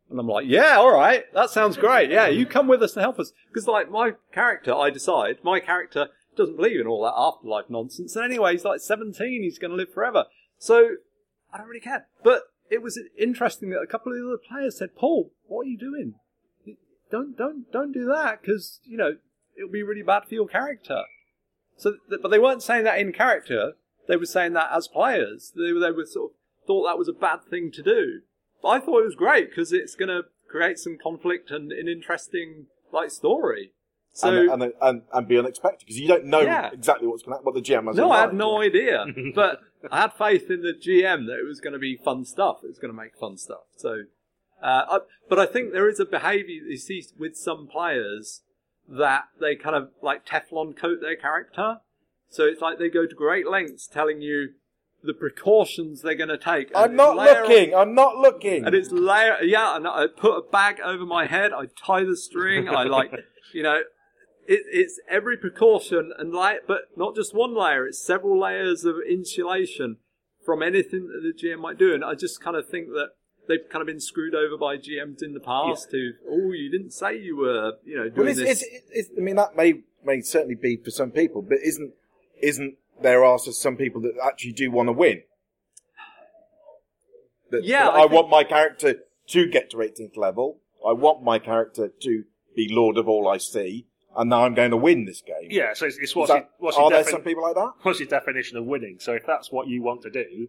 [0.10, 2.12] And I'm like, "Yeah, all right, that sounds great.
[2.12, 5.60] Yeah, you come with us and help us." Because like my character, I decide my
[5.60, 8.15] character doesn't believe in all that afterlife nonsense.
[8.15, 9.41] And anyway, he's like 17.
[9.41, 10.26] He's going to live forever.
[10.58, 10.98] So
[11.54, 12.08] I don't really care.
[12.24, 15.70] But it was interesting that a couple of the other players said, Paul, what are
[15.70, 16.15] you doing?
[17.12, 19.15] don't don't don't do that because you know
[19.56, 21.04] it'll be really bad for your character.
[21.78, 23.74] So, but they weren't saying that in character.
[24.08, 25.54] They were saying that as players.
[25.56, 26.38] They were they were sort of
[26.68, 28.22] thought that was a bad thing to do.
[28.65, 31.88] But I thought it was great because it's going to create some conflict and an
[31.88, 33.73] interesting like story.
[34.13, 36.71] So and, and, and, and be unexpected because you don't know Yeah.
[36.73, 37.45] exactly what's going to happen.
[37.45, 37.95] What the GM has.
[37.95, 38.38] no, I had mind.
[38.39, 39.06] no idea.
[39.36, 39.60] but
[39.91, 42.58] I had faith in the GM that it was going to be fun stuff.
[42.63, 43.65] It was going to make fun stuff.
[43.75, 44.04] So,
[44.63, 44.97] uh, I,
[45.30, 48.41] but I think there is a behaviour you see with some players
[48.88, 51.82] that they kind of like Teflon coat their character.
[52.30, 54.54] So it's like they go to great lengths telling you
[55.06, 56.68] the precautions they're going to take.
[56.70, 57.76] and I'm not layer on- looking.
[57.76, 58.65] I'm not looking.
[58.65, 59.76] and it's layer, yeah.
[59.76, 61.52] And I put a bag over my head.
[61.54, 62.68] I tie the string.
[62.70, 63.12] I like,
[63.54, 63.82] you know,
[64.48, 67.86] it, it's every precaution and like, but not just one layer.
[67.88, 69.98] It's several layers of insulation
[70.46, 71.94] from anything that the GM might do.
[71.94, 73.10] And I just kind of think that
[73.48, 76.91] they've kind of been screwed over by GMs in the past who, oh, you didn't
[76.91, 78.62] say you were, you know, doing Well, it's, this.
[78.63, 81.91] it's, it's, I mean, that may may certainly be for some people, but isn't
[82.41, 85.21] isn't there are also some people that actually do want to win?
[87.51, 88.95] That, Yeah, that I I, think- want my character
[89.27, 90.60] to get to 18th level.
[90.88, 92.23] I want my character to
[92.55, 95.49] be lord of all I see, and now I'm going to win this game.
[95.49, 97.71] Yeah, so it's, it's what's, that- your, what's, are your there some people like that?
[97.84, 98.97] what's your definition of winning?
[98.99, 100.47] So if that's what you want to do,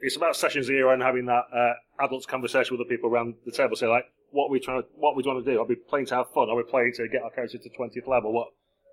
[0.00, 1.72] it's about session zero and having that uh,
[2.04, 3.74] adults conversation with the people around the table.
[3.76, 5.58] Say like, what are we trying to, what we want to do?
[5.60, 6.48] Are we playing to have fun?
[6.48, 8.32] Are we playing to get our character to twentieth level?
[8.32, 8.48] What,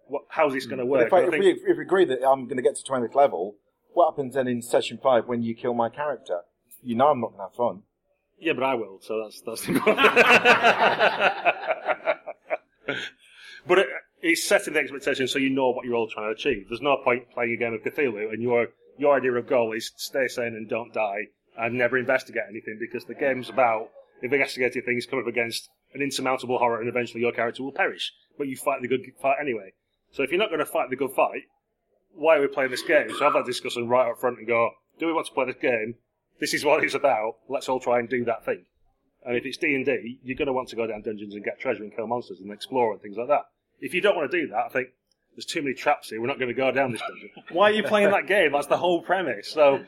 [0.08, 0.90] what, how's this going to mm.
[0.90, 1.08] work?
[1.08, 2.84] if, I, I if, think- we, if we agree that I'm going to get to
[2.84, 3.56] 20th level,
[3.94, 6.42] what happens then in session five when you kill my character?
[6.82, 7.84] You know I'm not going to have fun.
[8.40, 9.00] Yeah, but I will.
[9.02, 9.66] So that's that's.
[9.66, 9.74] the
[13.68, 13.88] but it,
[14.22, 16.68] it's setting the expectation so you know what you're all trying to achieve.
[16.70, 19.92] There's no point playing a game of Cthulhu and your your idea of goal is
[19.96, 23.90] stay sane and don't die and never investigate anything because the game's about
[24.22, 28.14] investigating things coming up against an insurmountable horror and eventually your character will perish.
[28.38, 29.74] But you fight the good fight anyway.
[30.16, 31.44] So if you're not going to fight the good fight,
[32.14, 33.10] why are we playing this game?
[33.10, 35.58] So have that discussion right up front and go, do we want to play this
[35.62, 35.96] game?
[36.40, 37.36] This is what it's about.
[37.50, 38.64] Let's all try and do that thing.
[39.26, 41.44] And if it's D and D, you're going to want to go down dungeons and
[41.44, 43.48] get treasure and kill monsters and explore and things like that.
[43.82, 44.88] If you don't want to do that, I think
[45.36, 46.22] there's too many traps here.
[46.22, 47.32] We're not going to go down this dungeon.
[47.50, 48.54] Why are you playing that game?
[48.54, 49.50] That's the whole premise.
[49.50, 49.84] So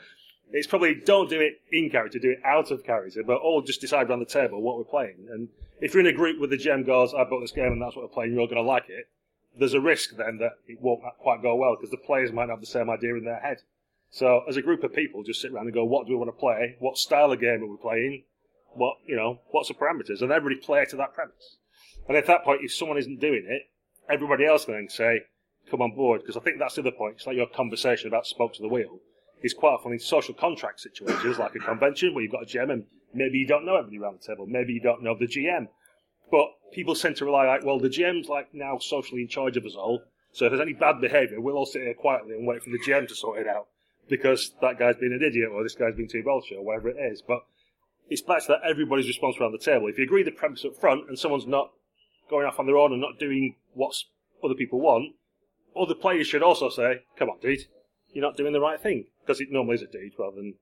[0.52, 3.80] it's probably don't do it in character, do it out of character, but all just
[3.80, 5.28] decide around the table what we're playing.
[5.32, 5.48] And
[5.80, 7.96] if you're in a group with the GM goes, I bought this game and that's
[7.96, 9.08] what we're playing, you're all going to like it.
[9.58, 12.56] There's a risk then that it won't quite go well because the players might not
[12.56, 13.58] have the same idea in their head.
[14.10, 16.30] So as a group of people, just sit around and go, what do we want
[16.30, 16.76] to play?
[16.80, 18.24] What style of game are we playing?
[18.74, 20.22] What you know, what's the parameters?
[20.22, 21.58] And everybody play to that premise.
[22.08, 23.64] And at that point, if someone isn't doing it,
[24.10, 25.24] everybody else can then say,
[25.70, 26.22] come on board.
[26.22, 27.16] Because I think that's the other point.
[27.18, 29.00] It's like your conversation about spoke to the wheel
[29.42, 32.72] It's quite often in social contract situations, like a convention where you've got a GM
[32.72, 34.46] and maybe you don't know everybody around the table.
[34.48, 35.68] Maybe you don't know the GM.
[36.32, 39.66] But people tend to rely like, well, the GM's like now socially in charge of
[39.66, 40.02] us all.
[40.34, 42.80] So if there's any bad behaviour, we'll all sit here quietly and wait for the
[42.80, 43.68] GM to sort it out
[44.10, 46.98] because that guy's been an idiot or this guy's been too belchy or whatever it
[46.98, 47.22] is.
[47.22, 47.44] But
[48.10, 49.88] it's back to that everybody's responsible around the table.
[49.88, 51.72] If you agree the premise up front and someone's not
[52.30, 53.96] going off on their own and not doing what
[54.44, 55.16] other people want,
[55.76, 57.66] other players should also say, come on, dude,
[58.14, 59.06] you're not doing the right thing.
[59.26, 60.54] Because it normally is a dude rather than,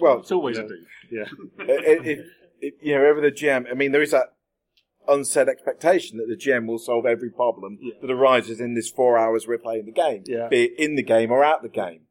[0.00, 0.64] Well, It's always Yeah.
[0.64, 0.86] a dude.
[1.10, 1.24] yeah.
[1.60, 2.26] if, if,
[2.60, 4.33] if, you know, over the GM, I mean, there is that
[5.08, 7.94] unsaid expectation that the GM will solve every problem Yeah.
[8.00, 10.48] that arises in this four hours we're playing the game, Yeah.
[10.48, 12.02] be it in the game or out the game.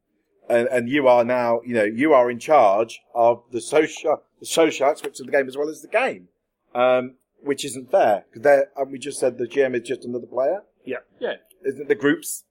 [0.48, 4.46] And, and you are now, you know, you are in charge of the social, the
[4.46, 6.28] social aspects of the game as well as the game,
[6.74, 10.26] um, which isn't fair because there, and we just said the GM is just another
[10.26, 10.62] player.
[10.84, 10.98] Yeah.
[11.18, 12.44] Yeah, Isn't the group's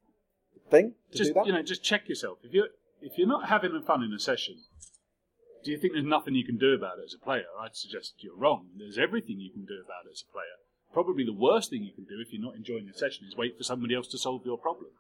[0.72, 1.46] thing to just do that?
[1.46, 2.40] you know, just check yourself.
[2.44, 2.70] If you're
[3.02, 4.56] if you're not having fun in a session,
[5.64, 7.48] do you think there's nothing you can do about it as a player?
[7.60, 8.68] I'd suggest you're wrong.
[8.78, 10.60] There's everything you can do about it as a player.
[10.94, 13.58] Probably the worst thing you can do if you're not enjoying the session is wait
[13.58, 14.92] for somebody else to solve your problem.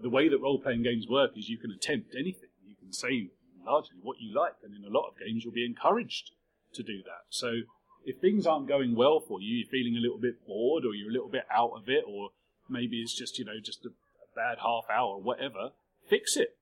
[0.00, 2.50] The way that role playing games work is you can attempt anything.
[2.66, 3.30] You can say
[3.64, 6.32] largely what you like, and in a lot of games you'll be encouraged
[6.74, 7.30] to do that.
[7.30, 7.62] So
[8.04, 11.10] if things aren't going well for you, you're feeling a little bit bored, or you're
[11.10, 12.30] a little bit out of it, or
[12.68, 15.70] maybe it's just you know just a, a bad half hour, or whatever.
[16.08, 16.56] Fix it.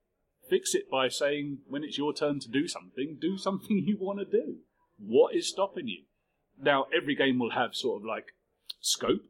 [0.51, 4.19] Fix it by saying when it's your turn to do something, do something you want
[4.19, 4.57] to do.
[4.99, 6.03] What is stopping you?
[6.61, 8.27] Now every game will have sort of like
[8.81, 9.23] scope,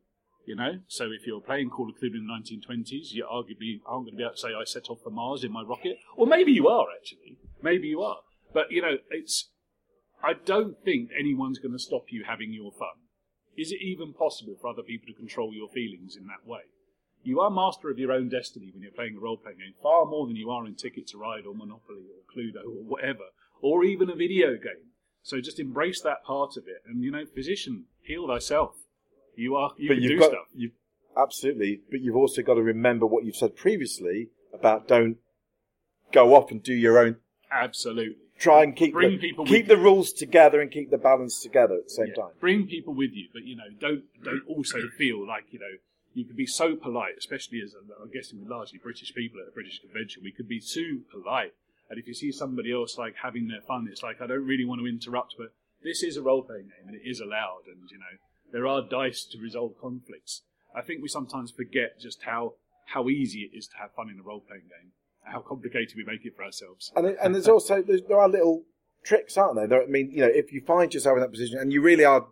[0.46, 0.80] you know.
[0.88, 4.16] So if you're playing Call of Cthulhu in the 1920s, you arguably aren't going to
[4.16, 6.68] be able to say I set off for Mars in my rocket, or maybe you
[6.68, 7.36] are actually.
[7.62, 8.20] Maybe you are,
[8.54, 9.50] but you know it's
[10.24, 12.96] I don't think anyone's going to stop you having your fun.
[13.56, 16.62] Is it even possible for other people to control your feelings in that way?
[17.22, 20.06] You are master of your own destiny when you're playing a role playing game, far
[20.06, 23.24] more than you are in Ticket to Ride or Monopoly or Cluedo or whatever,
[23.60, 24.88] or even a video game.
[25.22, 26.82] So just embrace that part of it.
[26.86, 28.74] And, you know, physician, heal thyself.
[29.36, 30.46] You are you but can you've do got stuff.
[30.54, 30.70] you
[31.16, 35.18] absolutely, but you've also got to remember what you've said previously about don't
[36.12, 37.16] go off and do your own.
[37.52, 38.16] Absolutely.
[38.38, 39.82] Try and keep Bring the, people keep the you.
[39.82, 42.22] rules together and keep the balance together at the same Yeah.
[42.22, 42.32] time.
[42.40, 45.76] Bring people with you, but you know, don't don't also feel like you know
[46.12, 49.48] you can be so polite, especially as um, I'm guessing with largely British people at
[49.48, 50.22] a British convention.
[50.24, 51.54] We could be too polite,
[51.88, 54.64] and if you see somebody else like having their fun, it's like I don't really
[54.64, 57.88] want to interrupt, but this is a role playing game and it is allowed, and
[57.90, 58.18] you know
[58.52, 60.42] there are dice to resolve conflicts.
[60.74, 62.54] I think we sometimes forget just how
[62.86, 64.92] how easy it is to have fun in a role playing game,
[65.22, 66.92] how complicated we make it for ourselves.
[66.96, 68.64] And, and there's also there's, there are little
[69.04, 69.66] tricks, aren't there?
[69.66, 69.82] there?
[69.82, 72.26] I mean, you know, if you find yourself in that position and you really are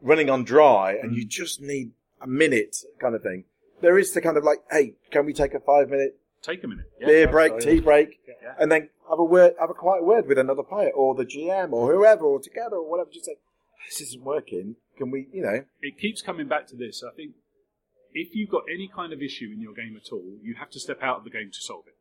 [0.00, 1.28] running on dry and you mm.
[1.28, 3.44] just need a minute, kind of thing,
[3.80, 6.68] there is the kind of like, hey, can we take a five minute Take a
[6.68, 6.84] minute.
[7.00, 7.06] Yeah.
[7.06, 8.54] beer break, tea break, Yeah.
[8.60, 11.72] and then have a word, have a quiet word with another player or the GM
[11.72, 13.10] or whoever or together or whatever.
[13.10, 13.36] Just say,
[13.88, 14.76] this isn't working.
[14.96, 17.02] Can we, you know, it keeps coming back to this.
[17.02, 17.34] I think
[18.12, 20.80] if you've got any kind of issue in your game at all, you have to
[20.80, 21.96] step out of the game to solve it.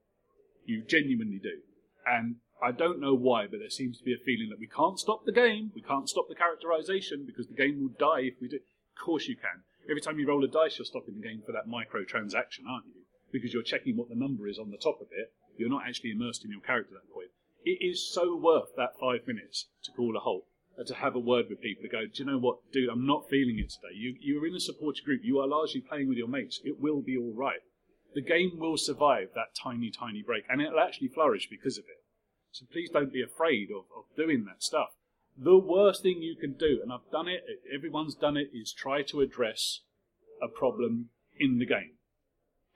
[0.65, 1.62] You genuinely do.
[2.06, 4.99] And I don't know why, but there seems to be a feeling that we can't
[4.99, 8.47] stop the game, we can't stop the characterization because the game will die if we
[8.47, 8.58] do.
[8.58, 9.63] Of course you can.
[9.89, 13.03] Every time you roll a dice, you're stopping the game for that microtransaction, aren't you?
[13.31, 15.33] Because you're checking what the number is on the top of it.
[15.57, 17.29] You're not actually immersed in your character at that point.
[17.63, 20.45] It is so worth that five minutes to call a halt
[20.77, 23.05] and to have a word with people to go, do you know what, dude, I'm
[23.05, 23.95] not feeling it today.
[23.95, 25.21] You, you're in a supportive group.
[25.23, 26.59] You are largely playing with your mates.
[26.63, 27.61] It will be all right.
[28.13, 32.03] The game will survive that tiny, tiny break, and it'll actually flourish because of it.
[32.51, 34.89] So please don't be afraid of, of doing that stuff.
[35.37, 37.43] The worst thing you can do, and I've done it,
[37.73, 39.81] everyone's done it, is try to address
[40.41, 41.95] a problem in the game.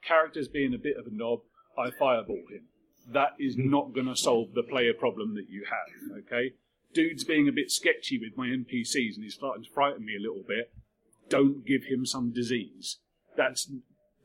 [0.02, 1.40] Characters being a bit of a knob,
[1.78, 2.68] I fireball him.
[3.08, 3.70] That is hmm.
[3.70, 6.54] not going to solve the player problem that you have, okay?
[6.92, 10.20] Dude's being a bit sketchy with my NPCs and he's starting to frighten me a
[10.20, 10.72] little bit.
[11.28, 12.98] Don't give him some disease.
[13.36, 13.70] That's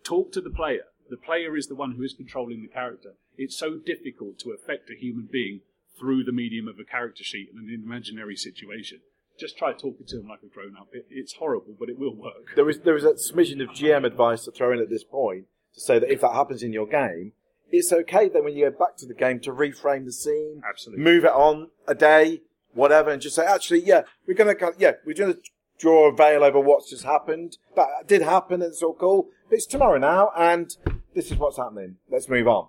[0.03, 0.85] talk to the player.
[1.09, 3.13] The player is the one who is controlling the character.
[3.37, 5.61] It's so difficult to affect a human being
[5.97, 8.99] through the medium of a character sheet in an imaginary situation.
[9.39, 10.88] Just try talking to them like a grown up.
[10.93, 12.55] It, it's horrible, but it will work.
[12.55, 15.45] there is there is a smidgen of GM advice to throw in at this point
[15.73, 17.34] to say that if that happens in your game,
[17.69, 21.03] it's okay then when you go back to the game to reframe the scene, Absolutely.
[21.03, 22.41] move it on a day,
[22.73, 25.38] whatever, and just say, actually, yeah, we're gonna, yeah, we're gonna
[25.77, 27.58] draw a veil over what's just happened.
[27.75, 29.27] But it did happen, and it's all cool.
[29.49, 30.69] But it's tomorrow now, and
[31.13, 31.97] this is what's happening.
[32.10, 32.67] Let's move on,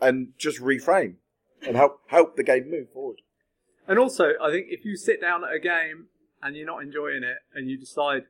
[0.00, 1.14] and just reframe
[1.66, 3.20] and help help the game move forward.
[3.86, 6.06] And also, I think if you sit down at a game
[6.42, 8.24] and you're not enjoying it and you decide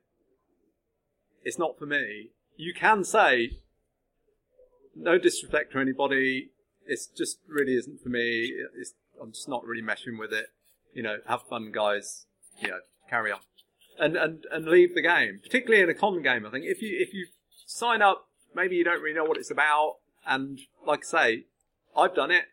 [1.44, 3.58] it's not for me, you can say,
[4.94, 6.50] no disrespect to anybody,
[6.86, 8.52] it's just really isn't for me.
[8.78, 10.46] It's, I'm just not really meshing with it.
[10.94, 12.26] You know, have fun, guys.
[12.60, 13.40] You know, carry on,
[13.98, 15.40] and and and leave the game.
[15.42, 17.26] Particularly in a con game, I think if you if you
[17.66, 21.44] sign up, maybe you don't really know what it's about, and like I say,
[21.96, 22.44] I've done it.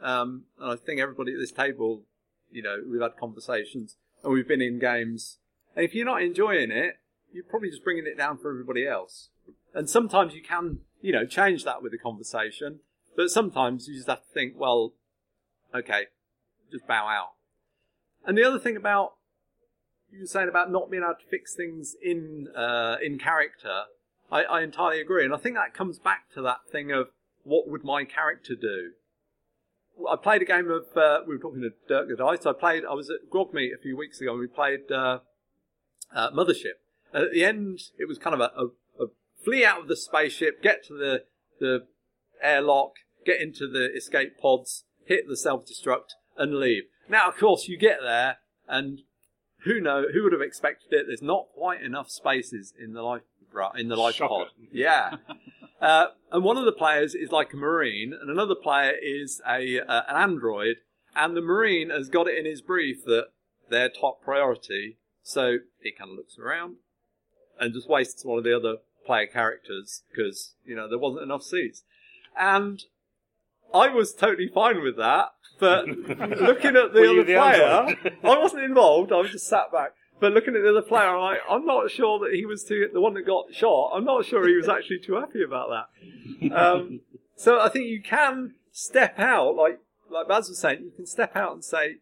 [0.00, 2.02] Um, and I think everybody at this table,
[2.50, 5.38] you know, we've had conversations and we've been in games.
[5.74, 6.96] And if you're not enjoying it,
[7.32, 9.30] you're probably just bringing it down for everybody else.
[9.74, 12.80] And sometimes you can, you know, change that with the conversation.
[13.16, 14.94] But sometimes you just have to think, well,
[15.74, 16.06] okay,
[16.70, 17.32] just bow out.
[18.24, 19.14] And the other thing about
[20.10, 23.82] you were saying about not being able to fix things in uh, in character,
[24.30, 27.08] I, I entirely agree, and I think that comes back to that thing of
[27.42, 28.92] what would my character do.
[30.10, 30.96] I played a game of.
[30.96, 32.46] Uh, we were talking to Dirk Godice.
[32.46, 32.84] I played.
[32.84, 35.20] I was at Grogmeet a few weeks ago, and we played uh,
[36.14, 36.78] uh, Mothership.
[37.12, 39.08] And at the end, it was kind of a, a, a
[39.44, 41.24] flee out of the spaceship, get to the
[41.58, 41.86] the
[42.42, 42.92] airlock,
[43.26, 46.84] get into the escape pods, hit the self destruct, and leave.
[47.08, 49.00] Now, of course, you get there, and
[49.64, 51.06] who know who would have expected it?
[51.06, 53.22] There's not quite enough spaces in the life
[53.76, 54.28] in the life Shocker.
[54.28, 54.46] pod.
[54.70, 55.16] Yeah.
[55.80, 59.80] Uh, and one of the players is like a marine, and another player is a
[59.80, 60.76] uh, an android.
[61.14, 63.28] And the marine has got it in his brief that
[63.70, 66.76] they're top priority, so he kind of looks around
[67.58, 71.42] and just wastes one of the other player characters because you know there wasn't enough
[71.42, 71.82] seats.
[72.36, 72.84] And
[73.74, 78.18] I was totally fine with that, but looking at the Were other the player, android?
[78.22, 79.12] I wasn't involved.
[79.12, 79.92] I was just sat back.
[80.20, 82.88] But looking at the other player, I'm like, I'm not sure that he was too,
[82.92, 83.92] the one that got shot.
[83.94, 86.52] I'm not sure he was actually too happy about that.
[86.52, 87.00] Um,
[87.36, 91.36] so I think you can step out, like like Baz was saying, you can step
[91.36, 91.96] out and say,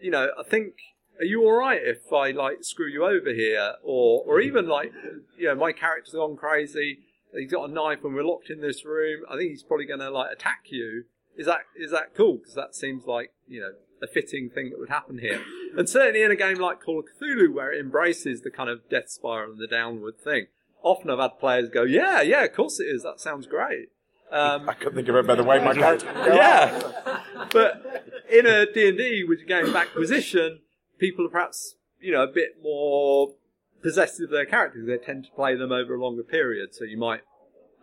[0.00, 0.74] you know, I think,
[1.20, 4.92] are you all right if I like screw you over here, or or even like,
[5.38, 6.98] you know, my character's gone crazy.
[7.32, 9.22] He's got a knife and we're locked in this room.
[9.30, 11.04] I think he's probably going to like attack you.
[11.36, 12.38] Is that is that cool?
[12.38, 13.72] Because that seems like you know
[14.02, 15.40] a fitting thing that would happen here.
[15.76, 18.88] And certainly in a game like Call of Cthulhu, where it embraces the kind of
[18.90, 20.46] death spiral and the downward thing,
[20.82, 23.02] often I've had players go, "Yeah, yeah, of course it is.
[23.04, 23.88] That sounds great."
[24.30, 26.34] Um, I couldn't think of a better way my character could go out.
[26.34, 30.60] yeah, but in a D and D a game of acquisition,
[30.98, 33.34] people are perhaps you know a bit more
[33.82, 34.86] possessive of their characters.
[34.86, 37.20] They tend to play them over a longer period, so you might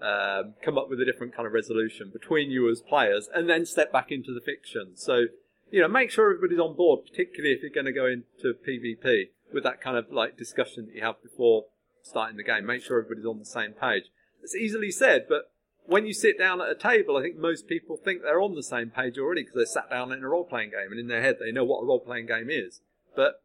[0.02, 3.66] um, come up with a different kind of resolution between you as players, and then
[3.66, 4.92] step back into the fiction.
[4.96, 5.26] So
[5.72, 9.30] you know, make sure everybody's on board, particularly if you're going to go into PvP
[9.54, 11.66] with that kind of like discussion that you have before
[12.02, 12.66] starting the game.
[12.66, 14.06] Make sure everybody's on the same page.
[14.42, 15.52] It's easily said, but
[15.86, 18.64] when you sit down at a table, I think most people think they're on the
[18.64, 21.22] same page already because they sat down in a role playing game and in their
[21.22, 22.82] head they know what a role playing game is.
[23.16, 23.42] But,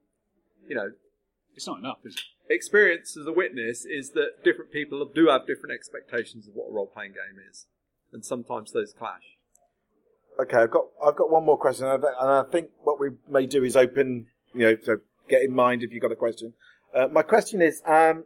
[0.68, 0.93] you know,
[1.55, 2.22] It's not enough, is it?
[2.49, 6.72] experience as a witness is that different people do have different expectations of what a
[6.72, 7.66] role playing game is.
[8.12, 9.34] And sometimes those clash.
[10.41, 13.62] Okay, I've got I've got one more question, and I, think what we may do
[13.62, 14.97] is open, you know, so
[15.28, 16.55] get in mind if you've got a question.
[16.95, 18.24] Uh, my question is, um,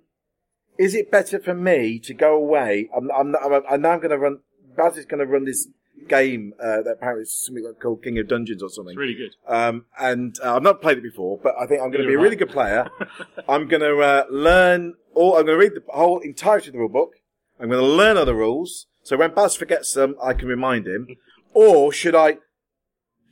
[0.79, 2.89] is it better for me to go away?
[2.97, 4.39] I'm, I'm, I'm, I'm now going to run.
[4.77, 5.69] Baz is going to run this
[6.07, 8.93] game uh, that apparently is something called King of Dungeons or something.
[8.93, 9.35] It's really good.
[9.47, 12.15] Um, and uh, I've not played it before, but I think I'm going to be
[12.15, 12.89] a really good player.
[13.49, 15.37] I'm going to uh, learn all.
[15.37, 17.15] I'm going to read the whole entirety of the rule book.
[17.61, 21.09] I'm going to learn other rules, so when Baz forgets them, I can remind him.
[21.53, 22.39] Or should I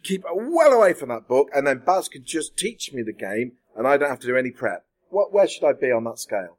[0.02, 3.52] keep well away from that book, and then Baz can just teach me the game,
[3.76, 4.84] and I don't have to do any prep?
[5.08, 6.58] What, where should I be on that scale?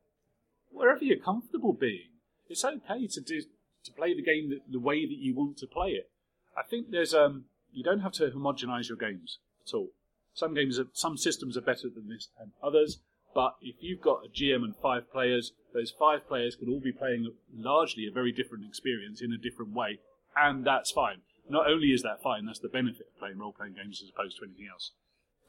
[0.72, 2.10] Wherever you're comfortable being,
[2.50, 3.42] it's okay to do
[3.84, 6.10] to play the game the, the way that you want to play it.
[6.58, 9.90] I think there's um you don't have to homogenize your games at all.
[10.34, 13.00] Some games are, some systems are better than this and others,
[13.34, 16.92] but if you've got a GM and five players, those five players can all be
[16.92, 20.00] playing largely a very different experience in a different way,
[20.36, 21.22] and that's fine.
[21.50, 24.46] Not only is that fine, that's the benefit of playing role-playing games as opposed to
[24.46, 24.92] anything else.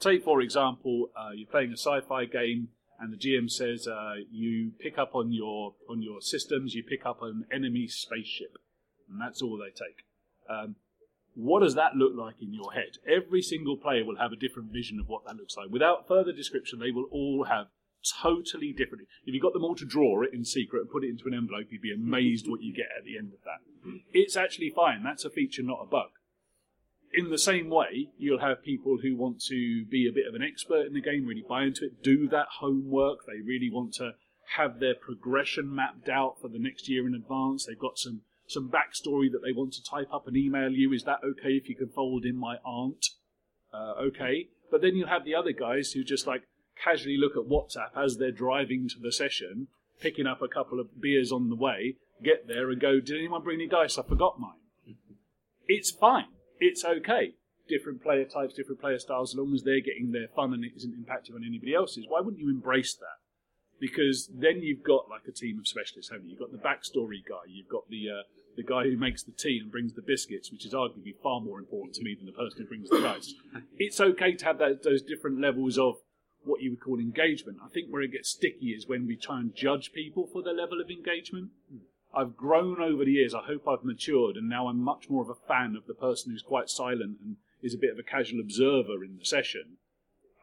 [0.01, 2.69] Take, for example, uh, you're playing a sci-fi game,
[3.01, 7.05] and the GM says uh, you pick up on your on your systems, you pick
[7.05, 8.59] up an enemy spaceship,
[9.09, 10.05] and that's all they take.
[10.49, 10.77] Um,
[11.35, 12.99] what does that look like in your head?
[13.07, 15.69] Every single player will have a different vision of what that looks like.
[15.71, 17.69] Without further description, they will all have
[18.23, 19.09] totally different.
[19.25, 21.35] If you got them all to draw it in secret and put it into an
[21.35, 24.01] envelope, you'd be amazed what you get at the end of that.
[24.13, 25.03] It's actually fine.
[25.03, 26.11] That's a feature, not a bug.
[27.13, 30.43] In the same way, you'll have people who want to be a bit of an
[30.43, 33.21] expert in the game, really buy into it, do that homework.
[33.27, 34.13] They really want to
[34.57, 37.67] have their progression mapped out for the next year in advance.
[37.67, 40.93] They've got some some backstory that they want to type up and email you.
[40.93, 43.05] Is that okay if you can fold in my aunt?
[43.73, 44.49] Uh, okay.
[44.71, 46.45] But then you'll have the other guys who just like
[46.83, 49.69] casually look at WhatsApp as they're driving to the session,
[50.01, 53.43] picking up a couple of beers on the way, get there and go, Did anyone
[53.43, 53.99] bring any dice?
[53.99, 54.53] I forgot mine.
[55.71, 56.29] It's fine.
[56.61, 57.35] It's okay.
[57.69, 60.73] Different player types, different player styles, as long as they're getting their fun and it
[60.77, 62.07] isn't impacting on anybody else's.
[62.09, 63.21] Why wouldn't you embrace that?
[63.79, 66.31] Because then you've got like a team of specialists, haven't you?
[66.31, 68.23] You've got the backstory guy, you've got the uh,
[68.57, 71.61] the guy who makes the tea and brings the biscuits, which is arguably far more
[71.61, 73.35] important to me than the person who brings the dice.
[73.79, 75.99] It's okay to have those, those different levels of
[76.45, 77.59] what you would call engagement.
[77.65, 80.55] I think where it gets sticky is when we try and judge people for their
[80.55, 81.51] level of engagement.
[82.15, 83.35] I've grown over the years.
[83.35, 86.33] I hope I've matured, and now I'm much more of a fan of the person
[86.33, 89.77] who's quite silent and is a bit of a casual observer in the session.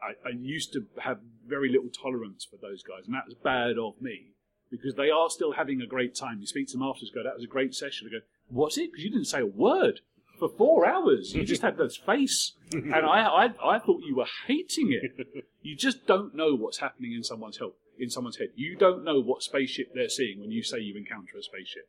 [0.02, 3.78] I, I used to have very little tolerance for those guys, and that was bad
[3.78, 4.32] of me
[4.70, 6.40] because they are still having a great time.
[6.40, 8.20] You speak to them afterwards, go, "That was a great session." Go,
[8.50, 10.00] "Was it?" Because you didn't say a word
[10.38, 11.34] for four hours.
[11.34, 15.44] You just had this face, and I, I, I thought you were hating it.
[15.62, 17.70] You just don't know what's happening in someone's head.
[17.98, 21.38] In someone's head, you don't know what spaceship they're seeing when you say you encounter
[21.38, 21.88] a spaceship.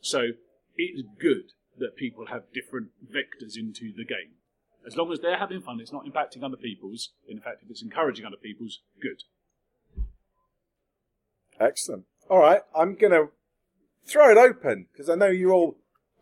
[0.00, 0.30] So
[0.76, 4.34] it's good that people have different vectors into the game.
[4.86, 7.10] As long as they're having fun, it's not impacting other people's.
[7.28, 9.22] In fact, if it's encouraging other people's, good.
[11.58, 12.04] Excellent.
[12.28, 13.28] All right, I'm going to
[14.06, 15.76] throw it open because I know you're all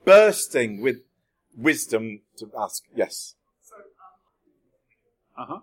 [0.05, 0.99] bursting with
[1.57, 2.85] wisdom to ask.
[2.95, 3.35] Yes.
[5.37, 5.59] Uh huh.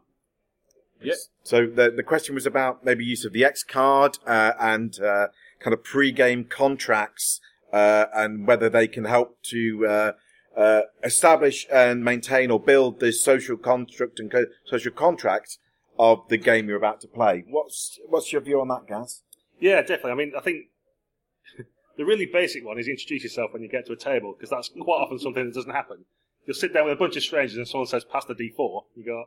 [1.02, 1.14] Yeah.
[1.44, 5.28] So the the question was about maybe use of the X card uh, and uh,
[5.60, 7.40] kind of pre-game contracts
[7.72, 10.12] uh, and whether they can help to uh,
[10.58, 15.58] uh, establish and maintain or build the social construct and co- social contract
[15.98, 17.44] of the game you're about to play.
[17.48, 19.22] What's what's your view on that, Gaz?
[19.60, 20.12] Yeah, definitely.
[20.12, 20.68] I mean, I think
[22.00, 24.70] the really basic one is introduce yourself when you get to a table, because that's
[24.70, 26.06] quite often something that doesn't happen.
[26.46, 28.84] You'll sit down with a bunch of strangers and someone says, pass the D4.
[28.96, 29.26] You go,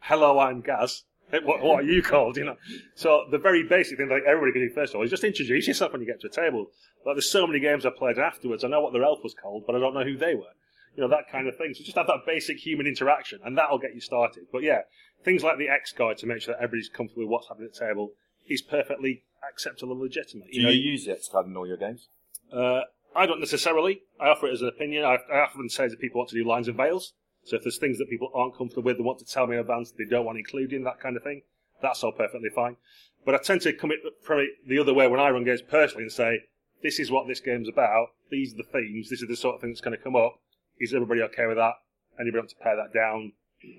[0.00, 1.04] hello, I'm Gaz.
[1.30, 2.36] What, what are you called?
[2.36, 2.56] You know.
[2.94, 5.66] So the very basic thing, like everybody can do first of all, is just introduce
[5.66, 6.66] yourself when you get to a table.
[7.06, 8.64] Like there's so many games I played afterwards.
[8.64, 10.52] I know what their elf was called, but I don't know who they were.
[10.94, 11.72] you know that kind of thing.
[11.74, 14.44] So just have that basic human interaction, and that'll get you started.
[14.52, 14.82] But yeah,
[15.24, 17.74] things like the X guide to make sure that everybody's comfortable with what's happening at
[17.74, 18.12] the table
[18.46, 20.50] is perfectly acceptable and legitimate.
[20.52, 22.08] Do you, use card in all your games?
[22.52, 22.82] Uh,
[23.16, 24.02] I don't necessarily.
[24.20, 25.04] I offer it as an opinion.
[25.04, 27.12] I, I often say that people want to do lines and veils.
[27.44, 29.60] So if there's things that people aren't comfortable with, they want to tell me in
[29.60, 31.42] advance, they don't want including that kind of thing,
[31.82, 32.76] that's all perfectly fine.
[33.24, 33.92] But I tend to come
[34.22, 36.44] from it the other way when I run games personally and say,
[36.82, 38.08] this is what this game's about.
[38.30, 39.08] These are the themes.
[39.08, 40.40] This is the sort of thing that's going to come up.
[40.78, 41.74] Is everybody okay with that?
[42.20, 43.32] Anybody want to pare that down?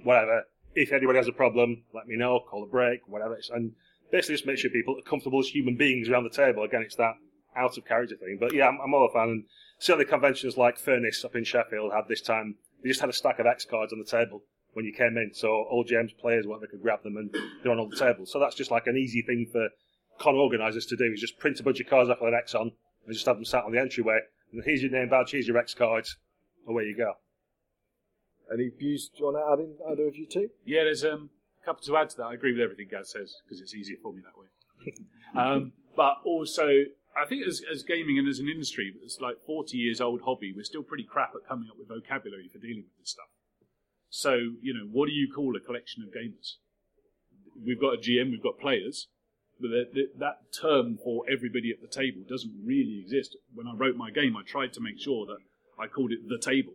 [0.03, 0.43] Whatever.
[0.73, 2.39] If anybody has a problem, let me know.
[2.39, 3.07] Call a break.
[3.07, 3.37] Whatever.
[3.53, 3.73] And
[4.11, 6.63] basically just make sure people are comfortable as human beings around the table.
[6.63, 7.15] Again, it's that
[7.55, 8.37] out of character thing.
[8.39, 9.29] But yeah, I'm, I'm all a fan.
[9.29, 9.43] And
[9.79, 12.55] certainly conventions like Furnace up in Sheffield had this time.
[12.83, 14.43] They just had a stack of X cards on the table
[14.73, 15.31] when you came in.
[15.33, 17.33] So all James players, whatever, could grab them and
[17.63, 18.31] they're on all the tables.
[18.31, 19.69] So that's just like an easy thing for
[20.19, 22.55] con organisers to do is just print a bunch of cards off with an X
[22.55, 22.71] on
[23.05, 24.19] and just have them sat on the entryway.
[24.51, 26.17] And here's your name badge, here's your X cards,
[26.67, 27.13] away you go.
[28.53, 30.49] Any views do you want to add in, either of you two?
[30.65, 31.34] Yeah, there's um, a
[31.65, 32.25] couple to add to that.
[32.25, 34.93] I agree with everything Gaz says because it's easier for me that way.
[35.41, 36.67] um, but also,
[37.15, 40.53] I think as, as gaming and as an industry, it's like 40 years old hobby,
[40.55, 43.29] we're still pretty crap at coming up with vocabulary for dealing with this stuff.
[44.09, 46.55] So, you know, what do you call a collection of gamers?
[47.65, 49.07] We've got a GM, we've got players,
[49.59, 53.37] but the, the, that term for everybody at the table doesn't really exist.
[53.53, 55.37] When I wrote my game, I tried to make sure that
[55.79, 56.73] I called it the table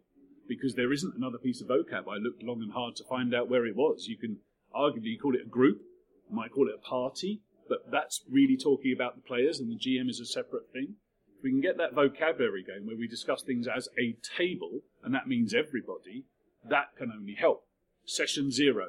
[0.49, 2.09] because there isn't another piece of vocab.
[2.11, 4.07] I looked long and hard to find out where it was.
[4.09, 4.39] You can
[4.75, 5.81] arguably you call it a group,
[6.29, 9.77] you might call it a party, but that's really talking about the players, and the
[9.77, 10.97] GM is a separate thing.
[11.39, 15.15] If we can get that vocabulary going where we discuss things as a table, and
[15.15, 16.25] that means everybody,
[16.69, 17.65] that can only help.
[18.05, 18.89] Session zero,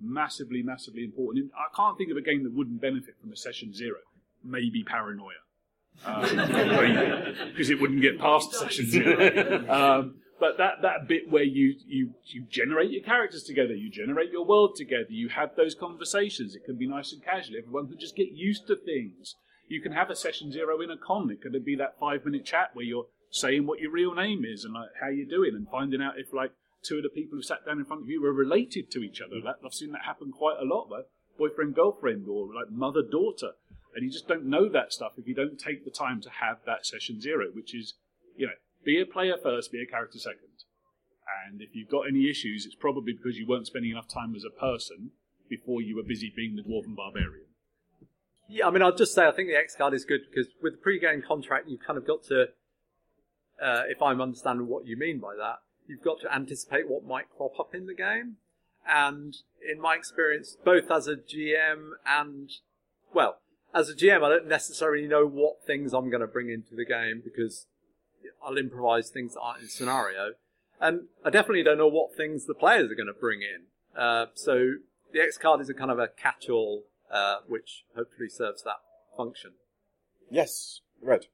[0.00, 1.50] massively, massively important.
[1.54, 3.98] I can't think of a game that wouldn't benefit from a session zero.
[4.44, 5.32] Maybe Paranoia.
[6.04, 9.64] Because um, it wouldn't get past session zero.
[9.68, 14.30] Um, but that, that bit where you, you, you generate your characters together, you generate
[14.30, 16.54] your world together, you have those conversations.
[16.54, 17.56] It can be nice and casual.
[17.58, 19.34] Everyone can just get used to things.
[19.68, 21.30] You can have a session zero in a con.
[21.30, 24.64] It could be that five minute chat where you're saying what your real name is
[24.64, 27.42] and like how you're doing and finding out if like two of the people who
[27.42, 29.40] sat down in front of you were related to each other.
[29.42, 31.04] That, I've seen that happen quite a lot, though.
[31.36, 33.52] Boyfriend, girlfriend, or like mother, daughter.
[33.94, 36.58] And you just don't know that stuff if you don't take the time to have
[36.66, 37.94] that session zero, which is,
[38.36, 38.52] you know,
[38.88, 40.64] be a player first, be a character second.
[41.46, 44.44] And if you've got any issues, it's probably because you weren't spending enough time as
[44.44, 45.10] a person
[45.46, 47.44] before you were busy being the dwarven barbarian.
[48.48, 50.72] Yeah, I mean, I'll just say I think the X card is good because with
[50.72, 52.46] the pre-game contract, you've kind of got to,
[53.62, 57.26] uh, if I'm understanding what you mean by that, you've got to anticipate what might
[57.36, 58.36] crop up in the game.
[58.88, 59.36] And
[59.70, 62.50] in my experience, both as a GM and,
[63.12, 63.40] well,
[63.74, 66.86] as a GM, I don't necessarily know what things I'm going to bring into the
[66.86, 67.66] game because
[68.44, 70.32] I'll improvise things that aren't in scenario.
[70.80, 74.00] And I definitely don't know what things the players are going to bring in.
[74.00, 74.74] Uh, so
[75.12, 78.76] the X card is a kind of a catch-all, uh, which hopefully serves that
[79.16, 79.52] function.
[80.30, 81.26] Yes, Red.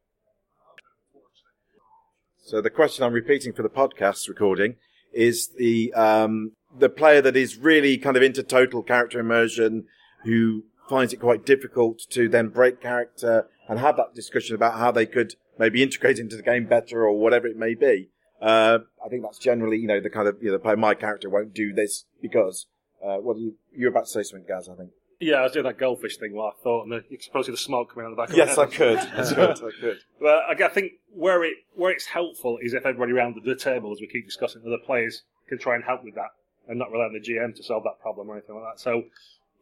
[2.42, 4.76] So the question I'm repeating for the podcast recording
[5.12, 9.86] is the um, the player that is really kind of into total character immersion,
[10.24, 14.90] who finds it quite difficult to then break character and have that discussion about how
[14.90, 18.08] they could maybe integrate into the game better or whatever it may be.
[18.40, 20.94] Uh, I think that's generally, you know, the kind of, you know, the player, my
[20.94, 22.66] character won't do this because,
[23.04, 24.90] uh, what are you, you're about to say something, Gaz, I think.
[25.20, 27.52] Yeah, I was doing that goldfish thing while I thought, and the, you probably see
[27.52, 28.74] the smoke coming out of the back of Yes, my I head.
[28.74, 28.98] could.
[28.98, 29.38] I could.
[29.64, 29.98] I could.
[30.20, 34.00] But I think where it where it's helpful is if everybody around the table, as
[34.00, 36.30] we keep discussing, other players can try and help with that,
[36.68, 38.80] and not rely on the GM to solve that problem or anything like that.
[38.80, 39.04] So,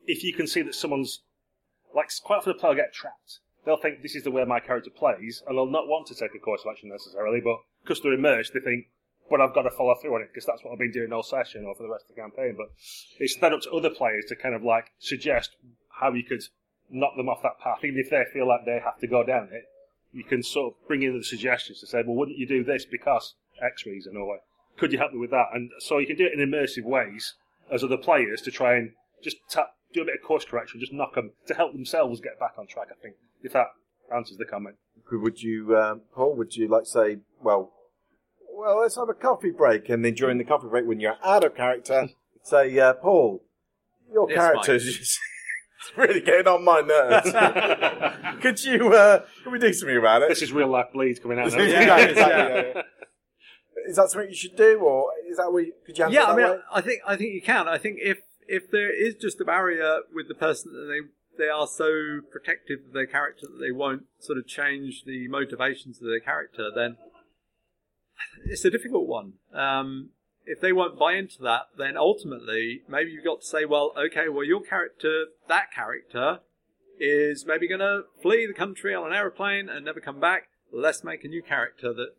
[0.07, 1.21] if you can see that someone's
[1.95, 4.61] like quite often the player will get trapped, they'll think this is the way my
[4.61, 8.01] character plays, and they'll not want to take a course of action necessarily, but because
[8.01, 8.87] they're immersed, they think,
[9.31, 11.23] but I've got to follow through on it because that's what I've been doing all
[11.23, 12.55] session or for the rest of the campaign.
[12.57, 12.69] But
[13.19, 15.57] it's then up to other players to kind of like suggest
[15.89, 16.43] how you could
[16.91, 19.49] knock them off that path, even if they feel like they have to go down
[19.53, 19.65] it.
[20.13, 22.85] You can sort of bring in the suggestions to say, well, wouldn't you do this
[22.85, 24.41] because X reason, or
[24.77, 25.47] could you help me with that?
[25.55, 27.35] And so you can do it in immersive ways
[27.71, 28.91] as other players to try and
[29.23, 32.39] just tap, do a bit of course correction, just knock them to help themselves get
[32.39, 32.89] back on track.
[32.91, 33.69] I think if that
[34.15, 34.77] answers the comment.
[35.11, 37.73] Would you, um, Paul, would you like to say, well,
[38.55, 41.45] well, let's have a coffee break, and then during the coffee break, when you're out
[41.45, 42.09] of character,
[42.43, 43.43] say, uh, Paul,
[44.13, 45.19] your Yes, character is just-
[45.97, 47.33] really getting on my nerves.
[48.43, 50.29] Could you, uh, can we do something about it?
[50.29, 51.51] This is real life bleed coming out.
[51.51, 51.59] now.
[51.59, 52.83] Exactly, exactly, yeah, yeah.
[53.89, 56.29] Is that something you should do, or is that what you, could you yeah, it
[56.29, 56.59] I mean, way?
[56.73, 57.67] I think I think you can.
[57.67, 58.19] I think if
[58.53, 61.09] if there is just a barrier with the person that they
[61.43, 65.97] they are so protective of their character that they won't sort of change the motivations
[65.97, 66.99] of their character, then
[68.45, 69.35] it's a difficult one.
[69.55, 70.11] Um,
[70.45, 74.29] if they won't buy into that, then ultimately maybe you've got to say, well, okay,
[74.29, 76.41] well your character, that character,
[77.01, 80.49] is maybe going to flee the country on an aeroplane and never come back.
[80.71, 82.13] Let's make a new character that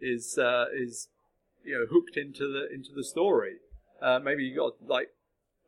[0.00, 1.08] is uh, is
[1.64, 3.56] you know hooked into the into the story.
[4.00, 5.08] Uh, maybe you got like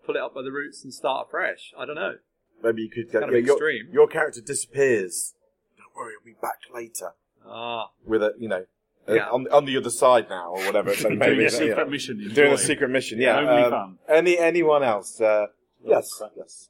[0.06, 1.72] pull it up by the roots and start afresh.
[1.78, 2.14] I don't know.
[2.62, 3.20] Maybe you could go.
[3.20, 3.88] Kind of yeah, your, extreme.
[3.92, 5.34] your character disappears.
[5.76, 7.10] Don't worry, I'll be back later.
[7.46, 8.64] Ah, With a, you know,
[9.08, 9.28] uh, Yeah.
[9.30, 10.94] on on the other side now or whatever.
[10.96, 11.48] So maybe Doing a yeah.
[11.50, 12.16] secret mission.
[12.18, 12.56] doing a enjoy.
[12.56, 13.20] secret mission.
[13.20, 13.98] Yeah, Only um, fun.
[14.08, 15.20] Any anyone else?
[15.20, 15.46] Uh,
[15.84, 16.68] yes, yes.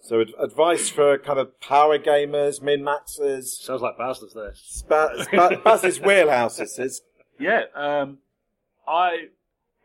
[0.00, 4.52] So ad- advice for kind of power gamers, min maxers, Sounds like Bastards there.
[4.54, 6.56] spa- spa- Baz's wheelhouse.
[6.56, 7.02] This is.
[7.38, 8.18] Yeah, um,
[8.86, 9.26] I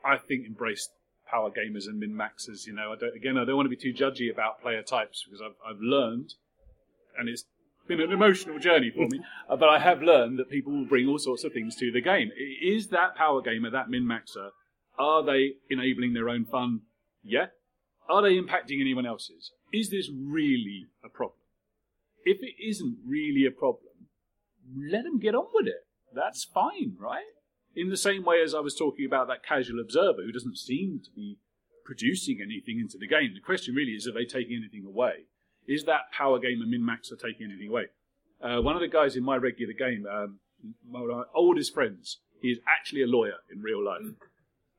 [0.05, 0.89] I think embrace
[1.29, 2.65] power gamers and min maxers.
[2.65, 5.23] You know, I don't, again, I don't want to be too judgy about player types
[5.25, 6.33] because I've I've learned,
[7.17, 7.45] and it's
[7.87, 9.21] been an emotional journey for me.
[9.49, 12.01] uh, but I have learned that people will bring all sorts of things to the
[12.01, 12.31] game.
[12.61, 14.49] Is that power gamer, that min maxer,
[14.97, 16.81] are they enabling their own fun?
[17.23, 17.47] Yeah.
[18.09, 19.51] Are they impacting anyone else's?
[19.73, 21.39] Is this really a problem?
[22.23, 24.07] If it isn't really a problem,
[24.89, 25.85] let them get on with it.
[26.13, 27.23] That's fine, right?
[27.77, 30.99] In the same way as I was talking about that casual observer who doesn't seem
[31.05, 31.37] to be
[31.85, 33.31] producing anything into the game.
[33.35, 35.27] The question really is, are they taking anything away?
[35.67, 37.85] Is that power gamer min max maxer taking anything away?
[38.41, 40.39] Uh, one of the guys in my regular game, um,
[40.89, 44.13] one of my oldest friends, he is actually a lawyer in real life,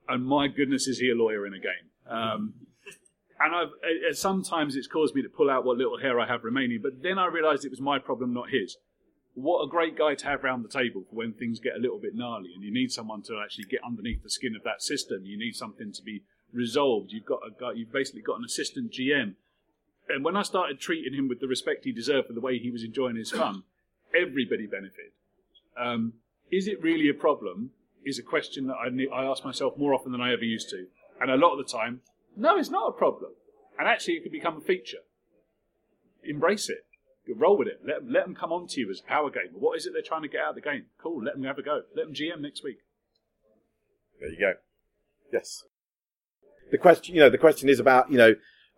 [0.08, 1.86] and my goodness, is he a lawyer in a game?
[2.08, 2.54] Um,
[3.40, 6.26] and I've uh, uh, sometimes it's caused me to pull out what little hair I
[6.26, 8.76] have remaining, but then I realised it was my problem, not his
[9.42, 11.98] what a great guy to have round the table for when things get a little
[11.98, 15.24] bit gnarly and you need someone to actually get underneath the skin of that system.
[15.24, 16.22] You need something to be
[16.52, 17.12] resolved.
[17.12, 19.34] You've got a guy, you've basically got an assistant GM.
[20.08, 22.70] And when I started treating him with the respect he deserved for the way he
[22.70, 23.62] was enjoying his fun,
[24.14, 25.12] everybody benefited.
[25.78, 26.14] Um,
[26.50, 27.70] is it really a problem?
[28.04, 30.86] Is a question that I, I ask myself more often than I ever used to.
[31.20, 32.00] And a lot of the time,
[32.36, 33.32] no, it's not a problem.
[33.78, 34.98] And actually, it could become a feature.
[36.24, 36.87] Embrace it
[37.34, 37.80] roll with it.
[37.84, 39.58] Let, let them come on to you as power gamer.
[39.58, 40.86] What is it they're trying to get out of the game?
[41.02, 41.82] Cool, let them have a go.
[41.94, 42.78] Let them GM next week.
[44.20, 44.54] There you go.
[45.32, 45.64] Yes.
[46.70, 48.34] The question, you know, the question is about, you know,